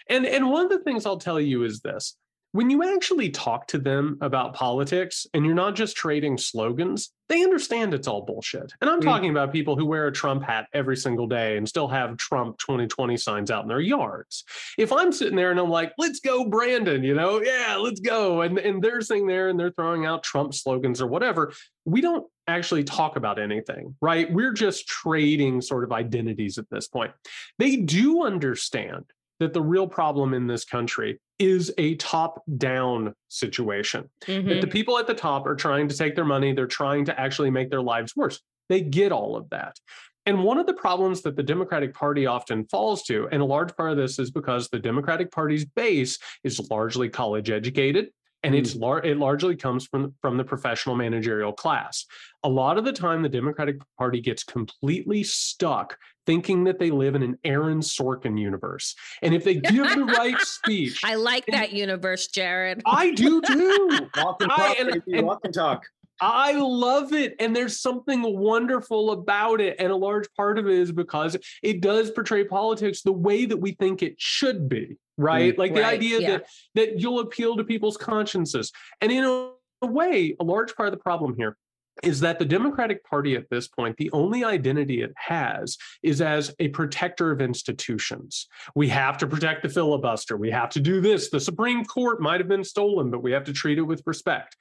And, 0.09 0.25
and 0.25 0.49
one 0.49 0.63
of 0.63 0.71
the 0.71 0.79
things 0.79 1.05
I'll 1.05 1.17
tell 1.17 1.39
you 1.39 1.63
is 1.63 1.81
this 1.81 2.17
when 2.55 2.69
you 2.69 2.95
actually 2.95 3.29
talk 3.29 3.67
to 3.67 3.77
them 3.77 4.17
about 4.21 4.53
politics 4.53 5.27
and 5.33 5.45
you're 5.45 5.53
not 5.53 5.75
just 5.75 5.97
trading 5.97 6.37
slogans, 6.37 7.11
they 7.27 7.43
understand 7.43 7.93
it's 7.93 8.07
all 8.07 8.21
bullshit. 8.21 8.71
And 8.79 8.89
I'm 8.89 9.01
mm. 9.01 9.03
talking 9.03 9.29
about 9.29 9.51
people 9.51 9.75
who 9.75 9.85
wear 9.85 10.07
a 10.07 10.11
Trump 10.13 10.41
hat 10.41 10.67
every 10.71 10.95
single 10.95 11.27
day 11.27 11.57
and 11.57 11.67
still 11.67 11.89
have 11.89 12.15
Trump 12.15 12.57
2020 12.59 13.17
signs 13.17 13.51
out 13.51 13.63
in 13.63 13.67
their 13.67 13.81
yards. 13.81 14.45
If 14.77 14.93
I'm 14.93 15.11
sitting 15.11 15.35
there 15.35 15.51
and 15.51 15.59
I'm 15.59 15.69
like, 15.69 15.91
let's 15.97 16.21
go, 16.21 16.45
Brandon, 16.45 17.03
you 17.03 17.13
know, 17.13 17.41
yeah, 17.41 17.75
let's 17.75 17.99
go. 17.99 18.39
And, 18.39 18.57
and 18.57 18.81
they're 18.81 19.01
sitting 19.01 19.27
there 19.27 19.49
and 19.49 19.59
they're 19.59 19.71
throwing 19.71 20.05
out 20.05 20.23
Trump 20.23 20.53
slogans 20.53 21.01
or 21.01 21.07
whatever, 21.07 21.51
we 21.83 21.99
don't 21.99 22.25
actually 22.47 22.85
talk 22.85 23.17
about 23.17 23.37
anything, 23.37 23.97
right? 23.99 24.31
We're 24.31 24.53
just 24.53 24.87
trading 24.87 25.59
sort 25.59 25.83
of 25.83 25.91
identities 25.91 26.57
at 26.57 26.69
this 26.69 26.87
point. 26.87 27.11
They 27.59 27.75
do 27.75 28.23
understand 28.23 29.03
that 29.39 29.53
the 29.53 29.61
real 29.61 29.87
problem 29.87 30.33
in 30.33 30.47
this 30.47 30.65
country 30.65 31.19
is 31.39 31.73
a 31.77 31.95
top 31.95 32.41
down 32.57 33.13
situation. 33.27 34.09
Mm-hmm. 34.25 34.49
That 34.49 34.61
the 34.61 34.67
people 34.67 34.97
at 34.97 35.07
the 35.07 35.13
top 35.13 35.45
are 35.45 35.55
trying 35.55 35.87
to 35.89 35.97
take 35.97 36.15
their 36.15 36.25
money, 36.25 36.53
they're 36.53 36.67
trying 36.67 37.05
to 37.05 37.19
actually 37.19 37.49
make 37.49 37.69
their 37.69 37.81
lives 37.81 38.15
worse. 38.15 38.41
They 38.69 38.81
get 38.81 39.11
all 39.11 39.35
of 39.35 39.49
that. 39.49 39.77
And 40.25 40.43
one 40.43 40.57
of 40.57 40.65
the 40.65 40.73
problems 40.73 41.21
that 41.21 41.35
the 41.35 41.43
Democratic 41.43 41.93
Party 41.93 42.25
often 42.25 42.65
falls 42.65 43.03
to, 43.03 43.27
and 43.31 43.41
a 43.41 43.45
large 43.45 43.75
part 43.75 43.91
of 43.91 43.97
this 43.97 44.17
is 44.17 44.31
because 44.31 44.69
the 44.69 44.79
Democratic 44.79 45.31
Party's 45.31 45.65
base 45.65 46.17
is 46.43 46.69
largely 46.71 47.09
college 47.09 47.51
educated 47.51 48.09
and 48.45 48.53
mm. 48.53 48.59
it's 48.59 48.75
lar- 48.75 49.03
it 49.03 49.17
largely 49.17 49.55
comes 49.55 49.85
from 49.85 50.13
from 50.21 50.37
the 50.37 50.43
professional 50.43 50.95
managerial 50.95 51.51
class. 51.51 52.05
A 52.43 52.49
lot 52.49 52.77
of 52.77 52.85
the 52.85 52.93
time, 52.93 53.21
the 53.21 53.29
Democratic 53.29 53.77
Party 53.97 54.21
gets 54.21 54.43
completely 54.43 55.23
stuck 55.23 55.97
thinking 56.25 56.63
that 56.65 56.79
they 56.79 56.91
live 56.91 57.15
in 57.15 57.23
an 57.23 57.37
Aaron 57.43 57.79
Sorkin 57.79 58.39
universe, 58.39 58.95
and 59.21 59.33
if 59.33 59.43
they 59.43 59.55
give 59.55 59.87
the 59.95 60.05
right 60.05 60.39
speech, 60.41 61.01
I 61.03 61.15
like 61.15 61.45
that 61.47 61.73
universe, 61.73 62.27
Jared. 62.27 62.81
I 62.85 63.11
do 63.11 63.41
too. 63.41 64.09
walk 64.17 64.41
and 64.41 64.49
talk, 64.49 64.59
I, 64.59 64.75
and, 64.79 65.03
and, 65.07 65.27
walk 65.27 65.41
and 65.43 65.53
talk. 65.53 65.85
I 66.21 66.53
love 66.53 67.11
it. 67.11 67.35
And 67.39 67.53
there's 67.53 67.81
something 67.81 68.21
wonderful 68.21 69.11
about 69.11 69.59
it. 69.59 69.75
And 69.79 69.91
a 69.91 69.95
large 69.97 70.27
part 70.37 70.57
of 70.57 70.65
it 70.65 70.79
is 70.79 70.93
because 70.93 71.35
it 71.61 71.81
does 71.81 72.09
portray 72.09 72.45
politics 72.45 73.01
the 73.01 73.11
way 73.11 73.45
that 73.45 73.57
we 73.57 73.73
think 73.73 74.01
it 74.01 74.15
should 74.17 74.69
be 74.69 74.97
right? 75.17 75.55
Mm, 75.55 75.57
like 75.57 75.71
right, 75.71 75.77
the 75.77 75.85
idea 75.85 76.19
yeah. 76.19 76.29
that 76.29 76.45
that 76.75 76.99
you'll 76.99 77.19
appeal 77.19 77.57
to 77.57 77.63
people's 77.63 77.97
consciences. 77.97 78.71
And 79.01 79.11
in 79.11 79.23
a 79.23 79.85
way, 79.85 80.35
a 80.39 80.43
large 80.43 80.75
part 80.75 80.87
of 80.87 80.93
the 80.93 81.01
problem 81.01 81.35
here 81.35 81.57
is 82.03 82.19
that 82.19 82.39
the 82.39 82.45
Democratic 82.45 83.03
Party 83.03 83.35
at 83.35 83.49
this 83.49 83.67
point, 83.67 83.97
the 83.97 84.11
only 84.11 84.43
identity 84.43 85.01
it 85.01 85.13
has 85.15 85.77
is 86.03 86.21
as 86.21 86.53
a 86.59 86.67
protector 86.69 87.31
of 87.31 87.41
institutions. 87.41 88.47
We 88.75 88.89
have 88.89 89.17
to 89.19 89.27
protect 89.27 89.63
the 89.63 89.69
filibuster. 89.69 90.37
We 90.37 90.51
have 90.51 90.69
to 90.71 90.79
do 90.79 91.01
this. 91.01 91.29
The 91.29 91.39
Supreme 91.39 91.85
Court 91.85 92.21
might 92.21 92.39
have 92.39 92.49
been 92.49 92.63
stolen, 92.63 93.11
but 93.11 93.23
we 93.23 93.31
have 93.31 93.45
to 93.45 93.53
treat 93.53 93.77
it 93.77 93.83
with 93.83 94.03
respect. 94.05 94.57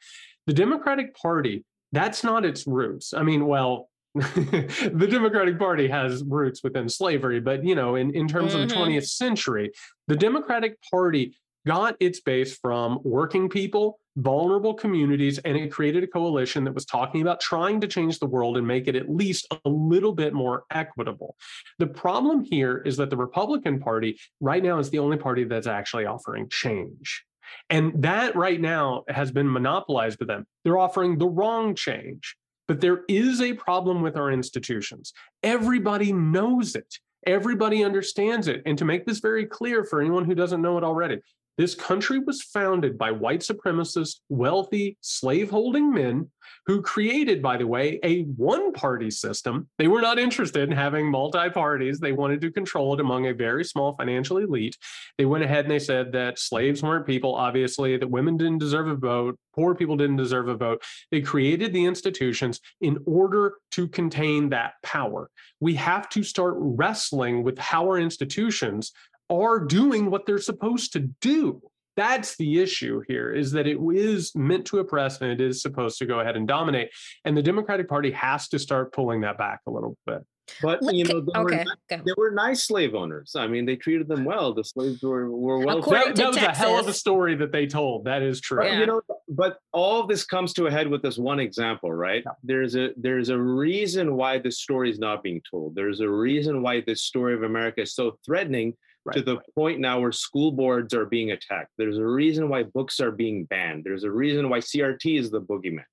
The 0.47 0.53
Democratic 0.53 1.17
Party, 1.17 1.65
that's 1.93 2.23
not 2.23 2.45
its 2.45 2.67
roots. 2.67 3.15
I 3.15 3.23
mean, 3.23 3.47
well, 3.47 3.89
the 4.15 5.09
Democratic 5.11 5.59
Party 5.59 5.89
has 5.89 6.23
roots 6.23 6.63
within 6.63 6.89
slavery, 6.89 7.41
but 7.41 7.65
you 7.65 7.75
know, 7.75 7.97
in, 7.97 8.15
in 8.15 8.29
terms 8.29 8.53
mm-hmm. 8.53 8.63
of 8.63 8.69
the 8.69 8.75
20th 8.75 8.99
mm-hmm. 8.99 9.05
century, 9.05 9.73
the 10.07 10.15
Democratic 10.15 10.79
Party 10.89 11.35
got 11.67 11.97
its 12.01 12.21
base 12.21 12.57
from 12.57 13.01
working 13.03 13.49
people, 13.49 13.99
vulnerable 14.17 14.75
communities, 14.75 15.39
and 15.39 15.57
it 15.57 15.73
created 15.73 16.05
a 16.05 16.07
coalition 16.07 16.65
that 16.65 16.75
was 16.75 16.85
talking 16.85 17.23
about 17.23 17.41
trying 17.41 17.81
to 17.81 17.87
change 17.87 18.19
the 18.19 18.27
world 18.27 18.57
and 18.57 18.67
make 18.67 18.87
it 18.87 18.97
at 18.97 19.09
least 19.09 19.47
a 19.65 19.69
little 19.69 20.13
bit 20.13 20.35
more 20.35 20.65
equitable. 20.71 21.37
The 21.79 21.87
problem 21.87 22.45
here 22.45 22.79
is 22.79 22.97
that 22.99 23.11
the 23.11 23.17
Republican 23.17 23.81
Party 23.81 24.19
right 24.41 24.63
now 24.63 24.79
is 24.79 24.91
the 24.91 24.99
only 24.99 25.17
party 25.17 25.45
that's 25.45 25.67
actually 25.67 26.07
offering 26.07 26.49
change. 26.49 27.25
And 27.71 28.03
that 28.03 28.37
right 28.37 28.61
now 28.61 29.05
has 29.09 29.31
been 29.31 29.51
monopolized 29.51 30.19
by 30.19 30.27
them. 30.27 30.47
They're 30.65 30.79
offering 30.79 31.19
the 31.19 31.29
wrong 31.29 31.75
change. 31.75 32.37
But 32.67 32.81
there 32.81 33.03
is 33.09 33.43
a 33.43 33.53
problem 33.53 34.01
with 34.01 34.17
our 34.17 34.33
institutions. 34.33 35.13
Everybody 35.43 36.13
knows 36.13 36.75
it. 36.75 36.99
Everybody 37.27 37.85
understands 37.85 38.49
it. 38.49 38.63
And 38.65 38.79
to 38.79 38.85
make 38.85 39.05
this 39.05 39.21
very 39.21 39.47
clear 39.47 39.85
for 39.85 40.01
anyone 40.01 40.25
who 40.25 40.35
doesn't 40.35 40.63
know 40.63 40.79
it 40.79 40.85
already, 40.85 41.21
this 41.57 41.75
country 41.75 42.19
was 42.19 42.43
founded 42.43 42.99
by 42.99 43.13
white 43.13 43.41
supremacist, 43.41 44.21
wealthy, 44.29 44.97
slaveholding 45.01 45.93
men 45.93 46.31
who 46.67 46.83
created, 46.83 47.43
by 47.43 47.57
the 47.57 47.67
way, 47.67 48.01
a 48.03 48.23
one 48.23 48.73
party 48.73 49.11
system. 49.11 49.69
They 49.79 49.87
were 49.87 50.01
not 50.01 50.19
interested 50.19 50.69
in 50.69 50.77
having 50.77 51.11
multi 51.11 51.51
parties. 51.51 52.01
They 52.01 52.13
wanted 52.13 52.41
to 52.41 52.51
control 52.51 52.95
it 52.95 53.01
among 53.01 53.27
a 53.27 53.35
very 53.35 53.65
small 53.65 53.95
financial 53.97 54.39
elite. 54.39 54.77
They 55.19 55.27
went 55.27 55.45
ahead 55.45 55.65
and 55.65 55.71
they 55.71 55.79
said 55.79 56.13
that 56.13 56.39
slaves 56.39 56.83
weren't 56.83 57.07
people, 57.07 57.35
obviously, 57.35 57.97
that 57.97 58.11
women 58.11 58.37
didn't 58.37 58.59
deserve 58.59 58.89
a 58.89 58.97
vote, 58.97 59.39
poor 59.55 59.75
people 59.75 59.97
didn't 59.97 60.17
deserve 60.17 60.49
a 60.49 60.57
vote. 60.57 60.83
They 61.11 61.21
created 61.21 61.73
the 61.73 61.85
institutions 61.85 62.61
in 62.81 62.99
order 63.07 63.55
to 63.73 63.89
contain 63.89 64.49
that 64.51 64.75
power. 64.83 65.31
We 65.61 65.75
have 65.75 66.09
to 66.11 66.23
start 66.23 66.55
wrestling 66.57 67.43
with 67.43 67.59
how 67.59 67.85
our 67.85 67.99
institutions 67.99 68.93
are 69.43 69.61
doing 69.61 70.11
what 70.11 70.27
they're 70.27 70.39
supposed 70.39 70.93
to 70.95 71.01
do. 71.21 71.61
That's 71.97 72.37
the 72.37 72.61
issue 72.61 73.03
here 73.07 73.33
is 73.33 73.53
that 73.53 73.67
it 73.67 73.79
is 73.95 74.35
meant 74.35 74.67
to 74.67 74.81
oppress 74.81 75.21
and 75.21 75.31
it 75.31 75.41
is 75.41 75.63
supposed 75.63 75.99
to 75.99 76.07
go 76.07 76.21
ahead 76.21 76.37
and 76.37 76.47
dominate. 76.49 76.91
And 77.25 77.37
the 77.37 77.43
Democratic 77.43 77.89
Party 77.89 78.11
has 78.11 78.49
to 78.49 78.59
start 78.59 78.93
pulling 78.93 79.21
that 79.21 79.39
back 79.39 79.61
a 79.67 79.71
little 79.71 79.97
bit. 80.07 80.25
But 80.61 80.83
you 80.95 81.05
know, 81.05 81.21
they, 81.21 81.39
okay. 81.39 81.65
were, 81.65 81.97
they 82.05 82.13
were 82.17 82.31
nice 82.31 82.65
slave 82.65 82.95
owners. 82.95 83.35
I 83.35 83.47
mean, 83.47 83.65
they 83.65 83.77
treated 83.77 84.09
them 84.09 84.25
well. 84.25 84.53
The 84.53 84.65
slaves 84.65 85.03
were, 85.03 85.31
were 85.31 85.65
well. 85.65 85.81
That, 85.81 86.17
that 86.17 86.29
was 86.29 86.37
a 86.37 86.53
hell 86.53 86.79
of 86.79 86.87
a 86.87 86.93
story 86.93 87.35
that 87.37 87.51
they 87.51 87.67
told. 87.67 88.05
That 88.05 88.23
is 88.23 88.41
true. 88.41 88.65
Yeah. 88.65 88.81
You 88.81 88.87
know, 88.87 89.03
but 89.29 89.59
all 89.73 90.01
of 90.01 90.09
this 90.09 90.25
comes 90.25 90.53
to 90.55 90.67
a 90.67 90.71
head 90.71 90.89
with 90.89 91.03
this 91.03 91.17
one 91.17 91.41
example, 91.41 91.93
right? 91.93 92.23
Yeah. 92.27 92.33
There's 92.43 92.77
a 92.77 92.91
there's 92.97 93.31
a 93.31 93.39
reason 93.39 94.17
why 94.17 94.39
this 94.39 94.61
story 94.61 94.91
is 94.91 94.99
not 94.99 95.23
being 95.23 95.41
told. 95.51 95.75
There's 95.75 96.01
a 96.01 96.09
reason 96.09 96.63
why 96.63 96.83
this 96.83 97.03
story 97.03 97.35
of 97.35 97.43
America 97.43 97.83
is 97.83 97.95
so 97.95 98.19
threatening 98.25 98.75
right, 99.05 99.17
to 99.17 99.23
the 99.23 99.37
right. 99.37 99.55
point 99.55 99.81
now 99.81 100.01
where 100.01 100.13
school 100.13 100.53
boards 100.53 100.95
are 100.95 101.07
being 101.07 101.33
attacked. 101.33 101.71
There's 101.79 101.99
a 101.99 102.07
reason 102.07 102.49
why 102.49 102.65
books 102.65 103.01
are 103.01 103.11
being 103.11 103.45
banned. 103.45 103.85
There's 103.85 104.05
a 104.05 104.11
reason 104.11 104.49
why 104.49 104.59
CRT 104.59 105.19
is 105.19 105.31
the 105.31 105.41
boogeyman. 105.41 105.85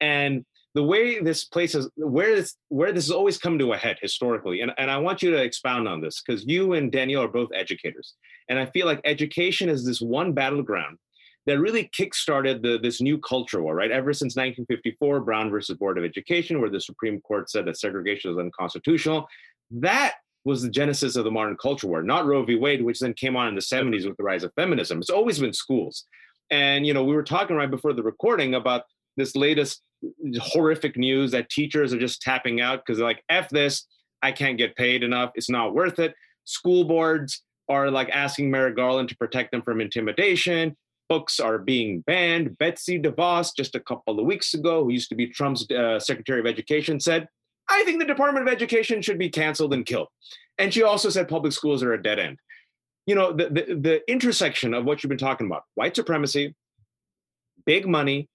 And 0.00 0.44
the 0.74 0.82
way 0.82 1.20
this 1.20 1.44
place 1.44 1.74
is 1.74 1.88
where 1.96 2.34
this 2.34 2.56
where 2.68 2.92
this 2.92 3.06
has 3.06 3.10
always 3.10 3.38
come 3.38 3.58
to 3.58 3.72
a 3.72 3.76
head 3.76 3.98
historically 4.00 4.60
and, 4.60 4.72
and 4.78 4.90
i 4.90 4.96
want 4.96 5.22
you 5.22 5.30
to 5.30 5.42
expound 5.42 5.86
on 5.86 6.00
this 6.00 6.22
because 6.22 6.44
you 6.46 6.72
and 6.72 6.92
danielle 6.92 7.22
are 7.22 7.28
both 7.28 7.50
educators 7.54 8.14
and 8.48 8.58
i 8.58 8.66
feel 8.66 8.86
like 8.86 9.00
education 9.04 9.68
is 9.68 9.84
this 9.84 10.00
one 10.00 10.32
battleground 10.32 10.98
that 11.44 11.58
really 11.58 11.90
kickstarted 11.98 12.62
the, 12.62 12.78
this 12.82 13.00
new 13.00 13.18
culture 13.18 13.62
war 13.62 13.74
right 13.74 13.90
ever 13.90 14.12
since 14.12 14.36
1954 14.36 15.20
brown 15.20 15.50
versus 15.50 15.76
board 15.76 15.98
of 15.98 16.04
education 16.04 16.60
where 16.60 16.70
the 16.70 16.80
supreme 16.80 17.20
court 17.20 17.50
said 17.50 17.66
that 17.66 17.78
segregation 17.78 18.30
is 18.30 18.38
unconstitutional 18.38 19.26
that 19.70 20.14
was 20.44 20.62
the 20.62 20.70
genesis 20.70 21.16
of 21.16 21.24
the 21.24 21.30
modern 21.30 21.56
culture 21.56 21.86
war, 21.86 22.02
not 22.02 22.26
Roe 22.26 22.44
v. 22.44 22.56
Wade, 22.56 22.84
which 22.84 23.00
then 23.00 23.14
came 23.14 23.36
on 23.36 23.48
in 23.48 23.54
the 23.54 23.60
70s 23.60 24.06
with 24.06 24.16
the 24.16 24.22
rise 24.22 24.42
of 24.42 24.52
feminism. 24.54 24.98
It's 24.98 25.10
always 25.10 25.38
been 25.38 25.52
schools. 25.52 26.04
And, 26.50 26.86
you 26.86 26.92
know, 26.92 27.04
we 27.04 27.14
were 27.14 27.22
talking 27.22 27.56
right 27.56 27.70
before 27.70 27.92
the 27.92 28.02
recording 28.02 28.54
about 28.54 28.82
this 29.16 29.36
latest 29.36 29.82
horrific 30.38 30.96
news 30.96 31.30
that 31.30 31.48
teachers 31.48 31.92
are 31.92 31.98
just 31.98 32.22
tapping 32.22 32.60
out 32.60 32.80
because 32.80 32.98
they're 32.98 33.06
like, 33.06 33.22
F 33.28 33.48
this, 33.50 33.86
I 34.22 34.32
can't 34.32 34.58
get 34.58 34.76
paid 34.76 35.02
enough. 35.02 35.30
It's 35.34 35.50
not 35.50 35.74
worth 35.74 35.98
it. 35.98 36.14
School 36.44 36.84
boards 36.84 37.42
are 37.68 37.90
like 37.90 38.10
asking 38.10 38.50
Merrick 38.50 38.76
Garland 38.76 39.08
to 39.10 39.16
protect 39.16 39.52
them 39.52 39.62
from 39.62 39.80
intimidation. 39.80 40.76
Books 41.08 41.40
are 41.40 41.58
being 41.58 42.00
banned. 42.00 42.58
Betsy 42.58 43.00
DeVos, 43.00 43.50
just 43.56 43.74
a 43.74 43.80
couple 43.80 44.18
of 44.18 44.26
weeks 44.26 44.54
ago, 44.54 44.84
who 44.84 44.90
used 44.90 45.08
to 45.10 45.14
be 45.14 45.26
Trump's 45.26 45.70
uh, 45.70 46.00
Secretary 46.00 46.40
of 46.40 46.46
Education, 46.46 46.98
said, 46.98 47.28
I 47.72 47.84
think 47.84 47.98
the 47.98 48.04
Department 48.06 48.46
of 48.46 48.52
Education 48.52 49.00
should 49.00 49.18
be 49.18 49.30
canceled 49.30 49.72
and 49.72 49.86
killed. 49.86 50.08
And 50.58 50.72
she 50.72 50.82
also 50.82 51.08
said 51.08 51.28
public 51.28 51.52
schools 51.52 51.82
are 51.82 51.94
a 51.94 52.02
dead 52.02 52.18
end. 52.18 52.38
You 53.06 53.14
know, 53.14 53.32
the, 53.32 53.46
the, 53.48 53.74
the 53.74 54.10
intersection 54.10 54.74
of 54.74 54.84
what 54.84 55.02
you've 55.02 55.08
been 55.08 55.18
talking 55.18 55.46
about 55.46 55.64
white 55.74 55.96
supremacy, 55.96 56.54
big 57.64 57.86
money, 57.88 58.28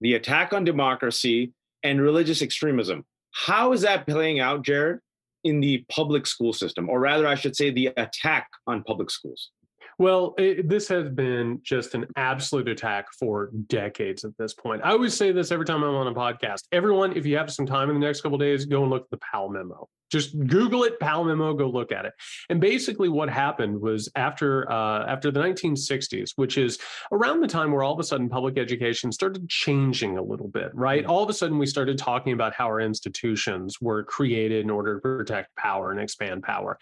the 0.00 0.14
attack 0.14 0.52
on 0.52 0.64
democracy, 0.64 1.52
and 1.82 2.00
religious 2.00 2.42
extremism. 2.42 3.04
How 3.32 3.72
is 3.72 3.80
that 3.80 4.06
playing 4.06 4.40
out, 4.40 4.62
Jared, 4.62 5.00
in 5.42 5.60
the 5.60 5.84
public 5.88 6.26
school 6.26 6.52
system? 6.52 6.88
Or 6.88 7.00
rather, 7.00 7.26
I 7.26 7.34
should 7.34 7.56
say, 7.56 7.70
the 7.70 7.92
attack 7.96 8.48
on 8.66 8.82
public 8.82 9.10
schools? 9.10 9.50
Well, 9.98 10.34
it, 10.36 10.68
this 10.68 10.88
has 10.88 11.08
been 11.08 11.60
just 11.62 11.94
an 11.94 12.06
absolute 12.16 12.68
attack 12.68 13.06
for 13.18 13.50
decades 13.66 14.24
at 14.24 14.36
this 14.38 14.52
point. 14.52 14.82
I 14.84 14.90
always 14.90 15.14
say 15.14 15.32
this 15.32 15.50
every 15.50 15.64
time 15.64 15.82
I'm 15.82 15.94
on 15.94 16.06
a 16.06 16.14
podcast. 16.14 16.64
Everyone, 16.70 17.16
if 17.16 17.24
you 17.24 17.38
have 17.38 17.50
some 17.50 17.64
time 17.64 17.88
in 17.88 17.98
the 17.98 18.06
next 18.06 18.20
couple 18.20 18.36
days, 18.36 18.66
go 18.66 18.82
and 18.82 18.90
look 18.90 19.04
at 19.04 19.10
the 19.10 19.18
Powell 19.32 19.48
memo. 19.48 19.88
Just 20.12 20.38
Google 20.46 20.84
it, 20.84 21.00
Powell 21.00 21.24
memo, 21.24 21.52
go 21.54 21.68
look 21.68 21.90
at 21.92 22.04
it. 22.04 22.12
And 22.48 22.60
basically, 22.60 23.08
what 23.08 23.28
happened 23.28 23.80
was 23.80 24.08
after 24.14 24.70
uh, 24.70 25.04
after 25.06 25.30
the 25.30 25.40
1960s, 25.40 26.32
which 26.36 26.58
is 26.58 26.78
around 27.10 27.40
the 27.40 27.48
time 27.48 27.72
where 27.72 27.82
all 27.82 27.94
of 27.94 27.98
a 27.98 28.04
sudden 28.04 28.28
public 28.28 28.56
education 28.56 29.10
started 29.10 29.48
changing 29.48 30.18
a 30.18 30.22
little 30.22 30.46
bit, 30.46 30.70
right? 30.74 31.04
All 31.04 31.24
of 31.24 31.30
a 31.30 31.32
sudden, 31.32 31.58
we 31.58 31.66
started 31.66 31.98
talking 31.98 32.34
about 32.34 32.54
how 32.54 32.66
our 32.66 32.80
institutions 32.80 33.80
were 33.80 34.04
created 34.04 34.62
in 34.62 34.70
order 34.70 34.96
to 34.96 35.00
protect 35.00 35.56
power 35.56 35.90
and 35.90 35.98
expand 35.98 36.44
power 36.44 36.78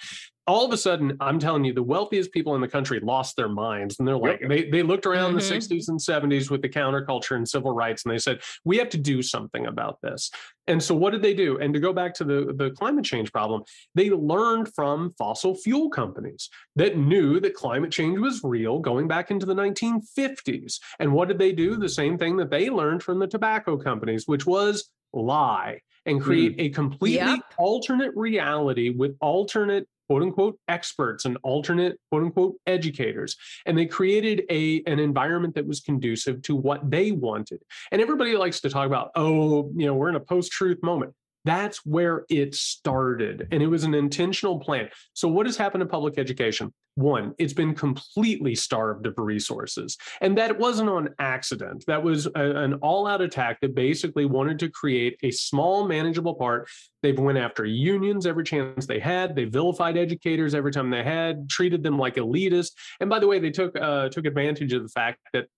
all 0.47 0.67
of 0.67 0.73
a 0.73 0.77
sudden, 0.77 1.17
I'm 1.21 1.39
telling 1.39 1.65
you, 1.65 1.73
the 1.73 1.83
wealthiest 1.83 2.31
people 2.33 2.55
in 2.55 2.61
the 2.61 2.69
country 2.69 3.01
lost 3.01 3.37
their 3.37 3.49
minds. 3.49 3.99
And 3.99 4.07
they're 4.07 4.17
like, 4.17 4.41
yep. 4.41 4.51
they, 4.51 4.65
they 4.69 4.83
looked 4.83 5.07
around 5.07 5.35
mm-hmm. 5.35 5.49
the 5.49 5.77
60s 5.77 5.89
and 5.89 5.99
70s 5.99 6.51
with 6.51 6.61
the 6.61 6.69
counterculture 6.69 7.37
and 7.37 7.49
civil 7.49 7.75
rights, 7.75 8.05
and 8.05 8.13
they 8.13 8.19
said, 8.19 8.41
we 8.65 8.77
have 8.77 8.91
to 8.91 8.99
do 8.99 9.23
something 9.23 9.67
about 9.67 10.01
this. 10.03 10.31
And 10.67 10.83
so 10.83 10.95
what 10.95 11.13
did 11.13 11.23
they 11.23 11.35
do? 11.35 11.59
And 11.59 11.73
to 11.75 11.81
go 11.81 11.93
back 11.93 12.15
to 12.15 12.25
the, 12.25 12.55
the 12.57 12.71
climate 12.73 13.05
change 13.05 13.33
problem, 13.33 13.63
they 13.95 14.11
learned 14.11 14.75
from 14.75 15.13
fossil 15.17 15.55
fuel 15.55 15.89
companies 15.91 16.51
that 16.77 16.97
knew 16.97 17.41
that 17.41 17.55
climate 17.55 17.91
change 17.91 18.19
was 18.19 18.43
real 18.45 18.79
going 18.81 19.09
back 19.09 19.31
into 19.31 19.47
the 19.47 19.55
1950s. 19.55 20.79
And 20.99 21.13
what 21.13 21.29
did 21.29 21.39
they 21.39 21.53
do? 21.53 21.77
The 21.77 21.89
same 21.89 22.19
thing 22.19 22.37
that 22.37 22.51
they 22.51 22.71
learned 22.71 23.03
from 23.03 23.19
the 23.19 23.27
tobacco 23.27 23.77
companies, 23.77 24.27
which 24.27 24.47
was 24.47 24.91
lie 25.13 25.81
and 26.07 26.21
create 26.21 26.57
mm. 26.57 26.65
a 26.65 26.69
completely 26.71 27.17
yep. 27.17 27.41
alternate 27.57 28.13
reality 28.15 28.91
with 28.91 29.17
alternate 29.21 29.89
quote 30.09 30.23
unquote 30.23 30.59
experts 30.69 31.25
and 31.25 31.39
alternate 31.43 31.99
quote 32.11 32.25
unquote 32.25 32.55
educators. 32.67 33.37
And 33.67 33.77
they 33.77 33.87
created 33.87 34.45
a 34.51 34.83
an 34.87 34.99
environment 34.99 35.55
that 35.55 35.67
was 35.67 35.81
conducive 35.81 36.43
to 36.43 36.57
what 36.57 36.91
they 36.91 37.13
wanted. 37.13 37.61
And 37.93 38.01
everybody 38.01 38.37
likes 38.37 38.61
to 38.61 38.71
talk 38.71 38.87
about 38.87 39.11
oh 39.15 39.71
you 39.77 39.87
know 39.87 39.95
we're 39.95 40.09
in 40.09 40.17
a 40.17 40.21
post-truth 40.21 40.83
moment 40.83 41.15
That's 41.45 41.85
where 41.85 42.25
it 42.29 42.55
started. 42.55 43.49
And 43.53 43.63
it 43.63 43.67
was 43.67 43.85
an 43.85 43.95
intentional 43.95 44.59
plan. 44.59 44.89
So, 45.13 45.29
what 45.29 45.47
has 45.47 45.57
happened 45.57 45.83
to 45.83 45.87
public 45.87 46.19
education? 46.19 46.73
One, 46.97 47.35
it's 47.39 47.53
been 47.53 47.75
completely 47.75 48.55
starved 48.55 49.07
of 49.07 49.15
resources. 49.19 49.99
And 50.21 50.39
that 50.39 50.59
wasn't 50.59 50.89
on 50.89 51.09
accident. 51.19 51.85
That 51.89 52.03
was 52.03 52.27
a, 52.27 52.31
an 52.35 52.75
all 52.75 53.09
out 53.09 53.21
attack 53.21 53.61
that 53.63 53.75
basically 53.75 54.27
wanted 54.27 54.61
to 54.61 54.71
create 54.71 55.19
a 55.25 55.33
small, 55.33 55.89
manageable 55.89 56.35
part. 56.35 56.69
They've 57.03 57.19
went 57.19 57.39
after 57.39 57.65
unions 57.65 58.27
every 58.27 58.45
chance 58.45 58.87
they 58.87 59.01
had. 59.01 59.35
They 59.35 59.45
vilified 59.45 59.97
educators 59.97 60.55
every 60.55 60.71
time 60.71 60.89
they 60.89 61.03
had, 61.03 61.51
treated 61.51 61.83
them 61.83 61.99
like 61.99 62.15
elitists. 62.15 62.73
And 63.01 63.11
by 63.11 63.19
the 63.19 63.27
way, 63.27 63.41
they 63.41 63.51
took 63.51 63.77
uh, 63.77 64.09
took 64.09 64.25
advantage 64.25 64.73
of 64.73 64.83
the 64.85 64.89
fact 64.89 65.19
that 65.33 65.49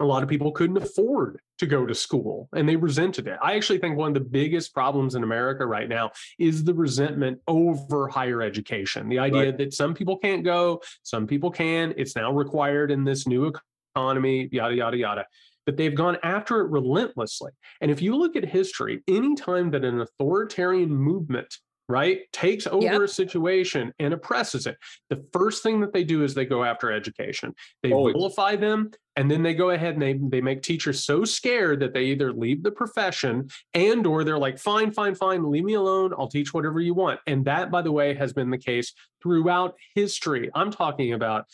a 0.00 0.04
lot 0.04 0.22
of 0.22 0.28
people 0.28 0.50
couldn't 0.50 0.78
afford 0.78 1.40
to 1.58 1.66
go 1.66 1.84
to 1.86 1.94
school 1.94 2.48
and 2.54 2.68
they 2.68 2.76
resented 2.76 3.28
it. 3.28 3.38
I 3.42 3.54
actually 3.54 3.78
think 3.78 3.96
one 3.96 4.08
of 4.08 4.14
the 4.14 4.28
biggest 4.28 4.72
problems 4.72 5.14
in 5.14 5.22
America 5.22 5.66
right 5.66 5.88
now 5.88 6.10
is 6.38 6.64
the 6.64 6.74
resentment 6.74 7.38
over 7.46 8.08
higher 8.08 8.40
education. 8.42 9.08
The 9.08 9.18
idea 9.18 9.44
right. 9.46 9.58
that 9.58 9.74
some 9.74 9.94
people 9.94 10.16
can't 10.16 10.42
go, 10.42 10.80
some 11.02 11.26
people 11.26 11.50
can. 11.50 11.94
It's 11.96 12.16
now 12.16 12.32
required 12.32 12.90
in 12.90 13.04
this 13.04 13.26
new 13.26 13.52
economy, 13.94 14.48
yada, 14.50 14.74
yada, 14.74 14.96
yada. 14.96 15.26
But 15.66 15.76
they've 15.76 15.94
gone 15.94 16.16
after 16.22 16.60
it 16.60 16.70
relentlessly. 16.70 17.52
And 17.82 17.90
if 17.90 18.00
you 18.00 18.16
look 18.16 18.34
at 18.36 18.44
history, 18.44 19.02
anytime 19.06 19.70
that 19.72 19.84
an 19.84 20.00
authoritarian 20.00 20.90
movement 20.90 21.54
right 21.90 22.20
takes 22.32 22.66
over 22.66 22.84
yep. 22.84 23.00
a 23.02 23.08
situation 23.08 23.92
and 23.98 24.14
oppresses 24.14 24.66
it 24.66 24.76
the 25.08 25.22
first 25.32 25.62
thing 25.62 25.80
that 25.80 25.92
they 25.92 26.04
do 26.04 26.22
is 26.22 26.34
they 26.34 26.44
go 26.44 26.64
after 26.64 26.90
education 26.92 27.54
they 27.82 27.92
Always. 27.92 28.14
vilify 28.14 28.56
them 28.56 28.90
and 29.16 29.30
then 29.30 29.42
they 29.42 29.54
go 29.54 29.70
ahead 29.70 29.94
and 29.94 30.02
they, 30.02 30.18
they 30.28 30.40
make 30.40 30.62
teachers 30.62 31.04
so 31.04 31.24
scared 31.24 31.80
that 31.80 31.92
they 31.92 32.04
either 32.04 32.32
leave 32.32 32.62
the 32.62 32.70
profession 32.70 33.48
and 33.74 34.06
or 34.06 34.24
they're 34.24 34.38
like 34.38 34.58
fine 34.58 34.92
fine 34.92 35.14
fine 35.14 35.50
leave 35.50 35.64
me 35.64 35.74
alone 35.74 36.12
i'll 36.18 36.28
teach 36.28 36.54
whatever 36.54 36.80
you 36.80 36.94
want 36.94 37.20
and 37.26 37.44
that 37.44 37.70
by 37.70 37.82
the 37.82 37.92
way 37.92 38.14
has 38.14 38.32
been 38.32 38.50
the 38.50 38.58
case 38.58 38.92
throughout 39.22 39.74
history 39.94 40.50
i'm 40.54 40.70
talking 40.70 41.12
about 41.12 41.46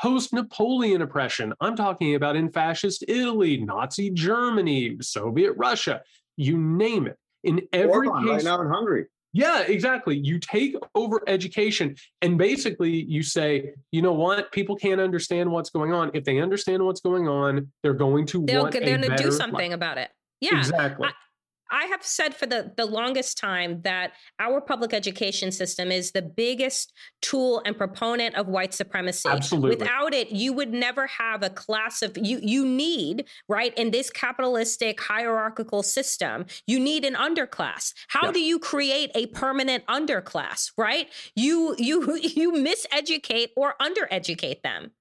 post 0.00 0.32
Napoleon 0.32 1.02
oppression. 1.02 1.54
I'm 1.60 1.76
talking 1.76 2.14
about 2.14 2.36
in 2.36 2.50
fascist 2.50 3.04
Italy, 3.08 3.58
Nazi 3.58 4.10
Germany, 4.10 4.96
Soviet 5.00 5.52
Russia, 5.56 6.02
you 6.36 6.58
name 6.58 7.06
it. 7.06 7.16
In 7.42 7.62
every 7.72 8.08
Orban, 8.08 8.24
case, 8.24 8.30
right 8.30 8.44
now 8.44 8.60
in 8.62 8.68
Hungary. 8.68 9.06
Yeah, 9.34 9.62
exactly. 9.62 10.16
You 10.16 10.38
take 10.38 10.76
over 10.94 11.20
education 11.26 11.96
and 12.22 12.38
basically 12.38 13.02
you 13.02 13.24
say, 13.24 13.72
you 13.90 14.00
know 14.00 14.12
what? 14.12 14.52
People 14.52 14.76
can't 14.76 15.00
understand 15.00 15.50
what's 15.50 15.70
going 15.70 15.92
on. 15.92 16.12
If 16.14 16.22
they 16.22 16.38
understand 16.38 16.84
what's 16.84 17.00
going 17.00 17.26
on, 17.26 17.72
they're 17.82 17.94
going 17.94 18.26
to 18.26 18.46
They'll, 18.46 18.62
want 18.62 18.72
they're 18.72 18.96
going 18.96 19.02
to 19.02 19.16
do 19.16 19.32
something 19.32 19.70
life. 19.70 19.74
about 19.74 19.98
it. 19.98 20.10
Yeah. 20.40 20.58
Exactly. 20.58 21.08
I, 21.08 21.12
I 21.70 21.86
have 21.86 22.04
said 22.04 22.34
for 22.34 22.46
the, 22.46 22.72
the 22.76 22.86
longest 22.86 23.38
time 23.38 23.80
that 23.82 24.12
our 24.38 24.60
public 24.60 24.92
education 24.92 25.50
system 25.50 25.90
is 25.90 26.12
the 26.12 26.22
biggest 26.22 26.92
tool 27.22 27.62
and 27.64 27.76
proponent 27.76 28.34
of 28.34 28.48
white 28.48 28.74
supremacy. 28.74 29.28
Absolutely. 29.28 29.76
Without 29.76 30.14
it, 30.14 30.30
you 30.30 30.52
would 30.52 30.72
never 30.72 31.06
have 31.06 31.42
a 31.42 31.50
class 31.50 32.02
of 32.02 32.16
you 32.16 32.38
you 32.42 32.66
need, 32.66 33.26
right, 33.48 33.76
in 33.78 33.90
this 33.90 34.10
capitalistic 34.10 35.00
hierarchical 35.00 35.82
system, 35.82 36.46
you 36.66 36.78
need 36.78 37.04
an 37.04 37.14
underclass. 37.14 37.92
How 38.08 38.30
do 38.30 38.40
you 38.40 38.58
create 38.58 39.10
a 39.14 39.26
permanent 39.26 39.86
underclass, 39.86 40.70
right? 40.76 41.08
You 41.34 41.74
you 41.78 42.16
you 42.22 42.52
miseducate 42.52 43.48
or 43.56 43.74
undereducate 43.80 44.62
them. 44.62 44.92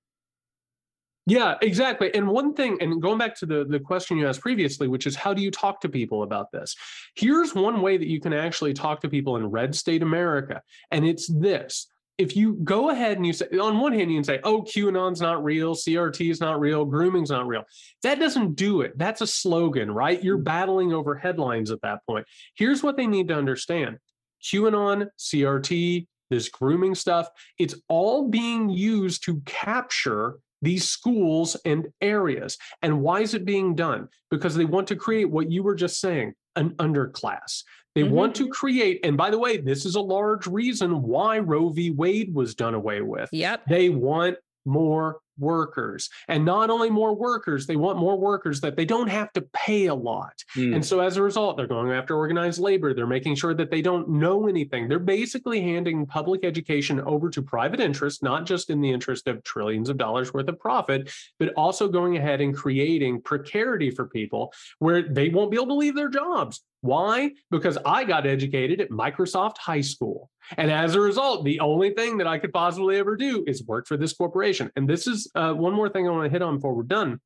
Yeah, 1.26 1.56
exactly. 1.62 2.14
And 2.14 2.28
one 2.28 2.54
thing, 2.54 2.78
and 2.82 3.02
going 3.02 3.18
back 3.18 3.36
to 3.38 3.46
the, 3.46 3.64
the 3.64 3.80
question 3.80 4.18
you 4.18 4.28
asked 4.28 4.42
previously, 4.42 4.90
which 4.90 5.08
is 5.08 5.16
how 5.16 5.34
do 5.34 5.42
you 5.42 5.52
talk 5.52 5.80
to 5.82 5.90
people 5.90 6.24
about 6.24 6.52
this? 6.52 6.76
Here's 7.16 7.56
one 7.56 7.82
way 7.82 7.98
that 7.98 8.08
you 8.08 8.20
can 8.20 8.34
actually 8.34 8.74
talk 8.74 9.00
to 9.02 9.10
people 9.10 9.38
in 9.38 9.46
red 9.46 9.74
state 9.74 10.04
America. 10.04 10.62
And 10.92 11.06
it's 11.06 11.28
this. 11.28 11.88
If 12.18 12.36
you 12.36 12.56
go 12.64 12.90
ahead 12.90 13.18
and 13.18 13.26
you 13.26 13.34
say, 13.34 13.48
on 13.60 13.80
one 13.80 13.94
hand, 13.94 14.12
you 14.12 14.18
can 14.18 14.24
say, 14.24 14.40
oh, 14.44 14.62
QAnon's 14.62 15.22
not 15.22 15.44
real, 15.44 15.74
CRT 15.76 16.30
is 16.30 16.40
not 16.42 16.60
real, 16.60 16.86
grooming's 16.86 17.32
not 17.32 17.48
real. 17.48 17.64
That 18.04 18.20
doesn't 18.20 18.56
do 18.56 18.82
it. 18.82 18.98
That's 18.98 19.22
a 19.22 19.28
slogan, 19.28 19.90
right? 19.90 20.24
You're 20.24 20.38
mm. 20.38 20.44
battling 20.44 20.94
over 20.94 21.16
headlines 21.16 21.72
at 21.72 21.82
that 21.82 22.06
point. 22.06 22.28
Here's 22.56 22.84
what 22.84 22.98
they 22.98 23.08
need 23.08 23.30
to 23.30 23.36
understand 23.36 23.98
QAnon, 24.44 25.08
CRT, 25.18 26.06
this 26.30 26.50
grooming 26.50 26.96
stuff, 26.96 27.30
it's 27.58 27.76
all 27.88 28.28
being 28.28 28.70
used 28.70 29.24
to 29.26 29.42
capture 29.46 30.40
these 30.64 30.88
schools 30.88 31.56
and 31.66 31.88
areas. 32.02 32.58
And 32.82 33.02
why 33.02 33.22
is 33.22 33.34
it 33.34 33.46
being 33.46 33.76
done? 33.76 34.08
Because 34.32 34.56
they 34.56 34.66
want 34.66 34.88
to 34.88 34.96
create 34.96 35.30
what 35.30 35.52
you 35.52 35.64
were 35.64 35.76
just 35.76 36.00
saying 36.00 36.34
an 36.56 36.72
underclass. 36.72 37.64
They 37.96 38.04
mm-hmm. 38.04 38.14
want 38.14 38.36
to 38.36 38.48
create, 38.48 39.00
and 39.04 39.18
by 39.18 39.30
the 39.30 39.40
way, 39.40 39.58
this 39.58 39.86
is 39.86 39.96
a 39.96 40.02
large 40.02 40.48
reason 40.48 41.02
why 41.02 41.40
Roe 41.40 41.70
v. 41.70 41.92
Wade 41.92 42.34
was 42.34 42.56
done 42.56 42.74
away 42.74 43.02
with. 43.02 43.30
Yep. 43.32 43.66
They 43.68 43.90
want 43.90 44.38
more 44.66 45.18
workers. 45.38 46.10
And 46.28 46.46
not 46.46 46.70
only 46.70 46.90
more 46.90 47.16
workers, 47.16 47.66
they 47.66 47.76
want 47.76 47.98
more 47.98 48.18
workers 48.18 48.62
that 48.62 48.76
they 48.76 48.86
don't 48.86 49.10
have 49.10 49.32
to 49.34 49.42
pay 49.54 49.88
a 49.88 49.96
lot. 49.96 50.44
Mm. 50.56 50.76
And 50.76 50.86
so 50.86 51.00
as 51.00 51.18
a 51.18 51.24
result, 51.24 51.58
they're 51.58 51.68
going 51.68 51.92
after 51.92 52.16
organized 52.16 52.60
labor. 52.60 52.94
They're 52.94 53.08
making 53.08 53.36
sure 53.36 53.54
that 53.54 53.72
they 53.72 53.82
don't 53.82 54.10
know 54.10 54.48
anything. 54.48 54.88
They're 54.88 55.00
basically 55.00 55.62
handing 55.62 56.06
public 56.06 56.44
education 56.44 57.00
over 57.02 57.30
to 57.30 57.42
private 57.42 57.80
interests, 57.80 58.22
not 58.22 58.46
just 58.46 58.70
in 58.70 58.82
the 58.82 58.92
interest 58.92 59.28
of 59.28 59.44
trillions 59.44 59.90
of 59.90 59.98
dollars 59.98 60.34
worth 60.34 60.48
of 60.48 60.60
profit, 60.60 61.12
but 61.40 61.54
also 61.56 61.88
going 61.88 62.18
ahead 62.18 62.42
and 62.42 62.56
creating 62.56 63.22
precarity 63.22 63.90
for 63.90 64.08
people 64.08 64.54
where 64.80 65.02
they 65.02 65.30
won't 65.30 65.52
be 65.52 65.58
able 65.58 65.68
to 65.68 65.74
leave 65.76 65.96
their 65.96 66.10
jobs. 66.10 66.62
Why? 66.84 67.32
Because 67.50 67.78
I 67.86 68.04
got 68.04 68.28
educated 68.28 68.82
at 68.82 68.90
Microsoft 68.90 69.58
High 69.58 69.80
School. 69.80 70.30
And 70.58 70.70
as 70.70 70.96
a 70.96 71.00
result, 71.00 71.46
the 71.46 71.62
only 71.62 71.92
thing 71.92 72.18
that 72.18 72.28
I 72.28 72.38
could 72.38 72.52
possibly 72.52 72.98
ever 72.98 73.16
do 73.16 73.42
is 73.48 73.64
work 73.64 73.88
for 73.88 73.96
this 73.96 74.12
corporation. 74.12 74.70
And 74.76 74.86
this 74.86 75.08
is 75.08 75.32
uh, 75.34 75.54
one 75.54 75.72
more 75.72 75.88
thing 75.88 76.06
I 76.06 76.12
want 76.12 76.26
to 76.26 76.30
hit 76.30 76.42
on 76.42 76.56
before 76.58 76.74
we're 76.74 76.84
done. 76.84 77.22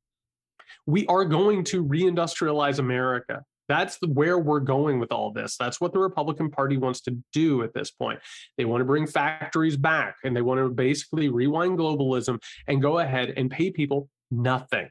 We 0.86 1.06
are 1.08 1.24
going 1.24 1.64
to 1.64 1.84
reindustrialize 1.84 2.78
America. 2.78 3.42
That's 3.66 3.98
where 4.06 4.38
we're 4.38 4.60
going 4.60 5.00
with 5.00 5.10
all 5.10 5.32
this. 5.32 5.56
That's 5.56 5.80
what 5.80 5.92
the 5.92 5.98
Republican 5.98 6.52
Party 6.52 6.76
wants 6.76 7.00
to 7.02 7.18
do 7.32 7.64
at 7.64 7.74
this 7.74 7.90
point. 7.90 8.20
They 8.58 8.64
want 8.64 8.82
to 8.82 8.84
bring 8.84 9.08
factories 9.08 9.76
back 9.76 10.18
and 10.22 10.36
they 10.36 10.42
want 10.42 10.60
to 10.60 10.68
basically 10.68 11.30
rewind 11.30 11.80
globalism 11.80 12.40
and 12.68 12.80
go 12.80 13.00
ahead 13.00 13.34
and 13.36 13.50
pay 13.50 13.72
people 13.72 14.08
nothing. 14.30 14.88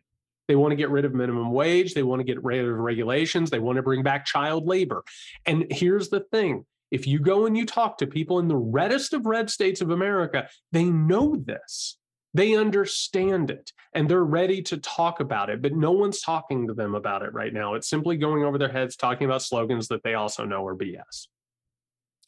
They 0.48 0.56
want 0.56 0.72
to 0.72 0.76
get 0.76 0.90
rid 0.90 1.06
of 1.06 1.14
minimum 1.14 1.52
wage. 1.52 1.94
They 1.94 2.04
want 2.04 2.20
to 2.20 2.24
get 2.24 2.44
rid 2.44 2.66
of 2.66 2.78
regulations. 2.78 3.50
They 3.50 3.60
want 3.60 3.78
to 3.78 3.84
bring 3.84 4.04
back 4.04 4.26
child 4.26 4.66
labor. 4.66 5.04
And 5.46 5.66
here's 5.70 6.10
the 6.10 6.22
thing 6.32 6.66
if 6.90 7.06
you 7.06 7.20
go 7.20 7.46
and 7.46 7.58
you 7.58 7.66
talk 7.66 7.98
to 7.98 8.08
people 8.08 8.40
in 8.40 8.48
the 8.48 8.56
reddest 8.56 9.14
of 9.14 9.26
red 9.26 9.50
states 9.50 9.82
of 9.82 9.92
America, 9.92 10.48
they 10.72 10.86
know 10.86 11.36
this. 11.36 11.98
They 12.34 12.56
understand 12.56 13.50
it 13.50 13.72
and 13.94 14.08
they're 14.08 14.24
ready 14.24 14.62
to 14.64 14.78
talk 14.78 15.20
about 15.20 15.50
it, 15.50 15.62
but 15.62 15.74
no 15.74 15.92
one's 15.92 16.22
talking 16.22 16.68
to 16.68 16.74
them 16.74 16.94
about 16.94 17.24
it 17.24 17.34
right 17.34 17.54
now. 17.54 17.74
It's 17.74 17.90
simply 17.90 18.16
going 18.16 18.44
over 18.44 18.58
their 18.58 18.72
heads, 18.72 18.96
talking 18.96 19.26
about 19.26 19.42
slogans 19.42 19.88
that 19.88 20.04
they 20.04 20.14
also 20.14 20.46
know 20.46 20.66
are 20.68 20.76
BS. 20.76 21.28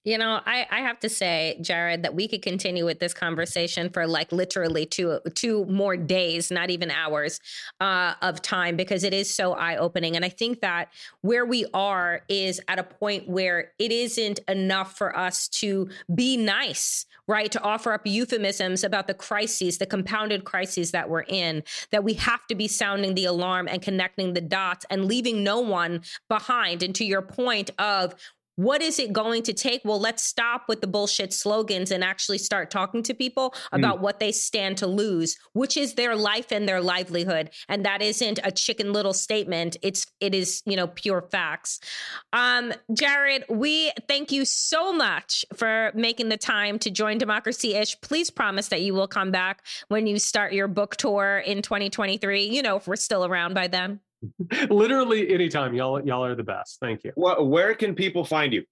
You 0.05 0.17
know, 0.17 0.39
I, 0.45 0.65
I 0.71 0.79
have 0.79 0.97
to 1.01 1.09
say, 1.09 1.57
Jared, 1.62 2.03
that 2.03 2.15
we 2.15 2.29
could 2.29 2.41
continue 2.41 2.85
with 2.85 2.99
this 2.99 3.13
conversation 3.13 3.89
for 3.89 4.07
like 4.07 4.31
literally 4.31 4.85
two 4.85 5.19
two 5.35 5.65
more 5.65 5.97
days, 5.97 6.49
not 6.49 6.69
even 6.69 6.89
hours 6.89 7.41
uh, 7.81 8.13
of 8.21 8.41
time, 8.41 8.77
because 8.77 9.03
it 9.03 9.13
is 9.13 9.33
so 9.33 9.53
eye 9.53 9.75
opening. 9.75 10.15
And 10.15 10.23
I 10.23 10.29
think 10.29 10.62
that 10.62 10.88
where 11.19 11.45
we 11.45 11.65
are 11.73 12.21
is 12.29 12.62
at 12.69 12.79
a 12.79 12.83
point 12.83 13.27
where 13.27 13.73
it 13.77 13.91
isn't 13.91 14.39
enough 14.47 14.97
for 14.97 15.15
us 15.17 15.49
to 15.49 15.89
be 16.15 16.38
nice, 16.38 17.05
right? 17.27 17.51
To 17.51 17.62
offer 17.62 17.91
up 17.91 18.07
euphemisms 18.07 18.85
about 18.85 19.07
the 19.07 19.13
crises, 19.13 19.79
the 19.79 19.85
compounded 19.85 20.45
crises 20.45 20.91
that 20.91 21.09
we're 21.09 21.25
in. 21.27 21.62
That 21.91 22.05
we 22.05 22.13
have 22.13 22.47
to 22.47 22.55
be 22.55 22.69
sounding 22.69 23.15
the 23.15 23.25
alarm 23.25 23.67
and 23.67 23.81
connecting 23.81 24.33
the 24.33 24.41
dots 24.41 24.85
and 24.89 25.05
leaving 25.05 25.43
no 25.43 25.59
one 25.59 26.03
behind. 26.29 26.83
And 26.83 26.95
to 26.95 27.03
your 27.03 27.21
point 27.21 27.69
of 27.77 28.15
what 28.60 28.82
is 28.82 29.00
it 29.00 29.13
going 29.13 29.41
to 29.43 29.54
take? 29.54 29.80
Well, 29.86 30.02
let's 30.02 30.22
stop 30.22 30.65
with 30.67 30.82
the 30.82 30.88
bullshit 30.88 31.32
slogans 31.32 31.91
and 31.91 32.04
actually 32.04 32.39
start 32.39 32.69
talking 32.69 33.02
to 33.04 33.13
people 33.13 33.52
mm. 33.52 33.58
about 33.72 34.00
mm. 34.00 34.02
what 34.02 34.19
they 34.19 34.34
stand 34.34 34.76
to 34.80 34.88
lose, 34.88 35.38
which 35.54 35.78
is 35.78 35.93
their 35.93 36.13
life 36.13 36.52
and 36.52 36.67
their 36.67 36.82
livelihood. 36.82 37.52
And 37.69 37.86
that 37.86 38.02
isn't 38.02 38.38
a 38.43 38.52
chicken 38.52 38.91
little 38.91 39.13
statement. 39.13 39.78
It's 39.82 40.06
it 40.19 40.36
is, 40.36 40.62
you 40.65 40.76
know, 40.76 40.88
pure 40.88 41.22
facts. 41.32 41.80
Um, 42.34 42.74
Jared, 42.93 43.45
we 43.48 43.93
thank 44.10 44.30
you 44.30 44.43
so 44.43 44.91
much 44.91 45.45
for 45.56 45.93
making 45.95 46.28
the 46.28 46.36
time 46.36 46.80
to 46.80 46.91
join 46.91 47.17
Democracy 47.17 47.76
Ish. 47.76 48.02
Please 48.02 48.30
promise 48.30 48.67
that 48.67 48.82
you 48.82 48.93
will 48.93 49.08
come 49.08 49.32
back 49.32 49.65
when 49.88 50.06
you 50.06 50.19
start 50.19 50.52
your 50.52 50.67
book 50.67 50.98
tour 50.98 51.41
in 51.45 51.62
2023. 51.62 52.50
You 52.50 52.62
know, 52.62 52.76
if 52.76 52.89
we're 52.89 52.98
still 52.98 53.24
around 53.24 53.54
by 53.54 53.67
then. 53.67 54.02
Literally 54.69 55.33
anytime. 55.33 55.73
Y'all, 55.73 56.06
y'all 56.06 56.23
are 56.23 56.35
the 56.35 56.44
best. 56.44 56.79
Thank 56.79 57.04
you. 57.04 57.12
Well, 57.15 57.46
where 57.48 57.73
can 57.73 57.96
people 57.96 58.23
find 58.23 58.54
you? 58.54 58.63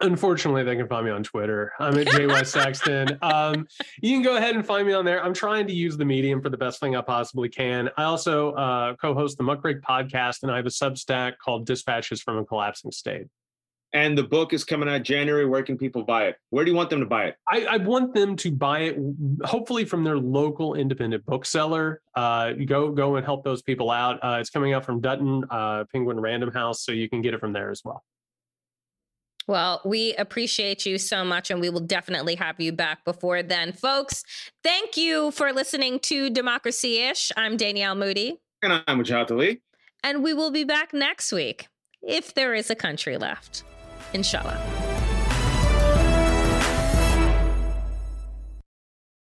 Unfortunately, 0.00 0.62
they 0.62 0.74
can 0.74 0.88
find 0.88 1.04
me 1.04 1.12
on 1.12 1.22
Twitter. 1.22 1.72
I'm 1.78 1.98
at 1.98 2.06
JY 2.06 2.46
Sexton. 2.46 3.18
Um, 3.22 3.66
you 4.00 4.14
can 4.14 4.22
go 4.22 4.36
ahead 4.36 4.56
and 4.56 4.64
find 4.66 4.86
me 4.86 4.94
on 4.94 5.04
there. 5.04 5.22
I'm 5.22 5.34
trying 5.34 5.66
to 5.66 5.74
use 5.74 5.96
the 5.96 6.04
medium 6.04 6.40
for 6.40 6.48
the 6.48 6.56
best 6.56 6.80
thing 6.80 6.96
I 6.96 7.02
possibly 7.02 7.48
can. 7.48 7.90
I 7.96 8.04
also 8.04 8.52
uh, 8.52 8.96
co 8.96 9.14
host 9.14 9.36
the 9.36 9.44
Muckrake 9.44 9.80
podcast, 9.80 10.42
and 10.42 10.50
I 10.50 10.56
have 10.56 10.66
a 10.66 10.70
Substack 10.70 11.34
called 11.44 11.66
Dispatches 11.66 12.22
from 12.22 12.38
a 12.38 12.44
Collapsing 12.44 12.90
State. 12.90 13.26
And 13.94 14.16
the 14.16 14.22
book 14.22 14.54
is 14.54 14.64
coming 14.64 14.88
out 14.88 15.02
January. 15.02 15.44
Where 15.44 15.62
can 15.62 15.76
people 15.76 16.02
buy 16.02 16.26
it? 16.26 16.36
Where 16.48 16.64
do 16.64 16.70
you 16.70 16.76
want 16.76 16.88
them 16.88 17.00
to 17.00 17.06
buy 17.06 17.24
it? 17.24 17.36
I, 17.46 17.66
I 17.66 17.76
want 17.76 18.14
them 18.14 18.36
to 18.36 18.50
buy 18.50 18.80
it, 18.80 18.96
hopefully 19.44 19.84
from 19.84 20.02
their 20.02 20.16
local 20.16 20.74
independent 20.74 21.26
bookseller. 21.26 22.00
Uh, 22.14 22.52
go 22.52 22.90
go 22.90 23.16
and 23.16 23.24
help 23.24 23.44
those 23.44 23.60
people 23.60 23.90
out. 23.90 24.18
Uh, 24.22 24.38
it's 24.40 24.48
coming 24.48 24.72
out 24.72 24.84
from 24.84 25.00
Dutton 25.00 25.44
uh, 25.50 25.84
Penguin 25.92 26.18
Random 26.18 26.50
House, 26.50 26.82
so 26.82 26.92
you 26.92 27.08
can 27.08 27.20
get 27.20 27.34
it 27.34 27.40
from 27.40 27.52
there 27.52 27.70
as 27.70 27.82
well. 27.84 28.02
Well, 29.46 29.82
we 29.84 30.14
appreciate 30.14 30.86
you 30.86 30.98
so 30.98 31.24
much, 31.24 31.50
and 31.50 31.60
we 31.60 31.68
will 31.68 31.80
definitely 31.80 32.36
have 32.36 32.60
you 32.60 32.72
back 32.72 33.04
before 33.04 33.42
then. 33.42 33.72
Folks, 33.72 34.24
thank 34.62 34.96
you 34.96 35.32
for 35.32 35.52
listening 35.52 35.98
to 36.00 36.30
Democracy 36.30 36.98
Ish. 37.02 37.32
I'm 37.36 37.56
Danielle 37.56 37.96
Moodie. 37.96 38.40
And 38.62 38.82
I'm 38.86 39.00
Wajahat 39.00 39.30
Ali. 39.30 39.60
And 40.04 40.22
we 40.22 40.32
will 40.32 40.50
be 40.50 40.64
back 40.64 40.94
next 40.94 41.32
week 41.32 41.68
if 42.02 42.34
there 42.34 42.54
is 42.54 42.70
a 42.70 42.74
country 42.74 43.16
left. 43.16 43.64
Inshallah. 44.14 44.91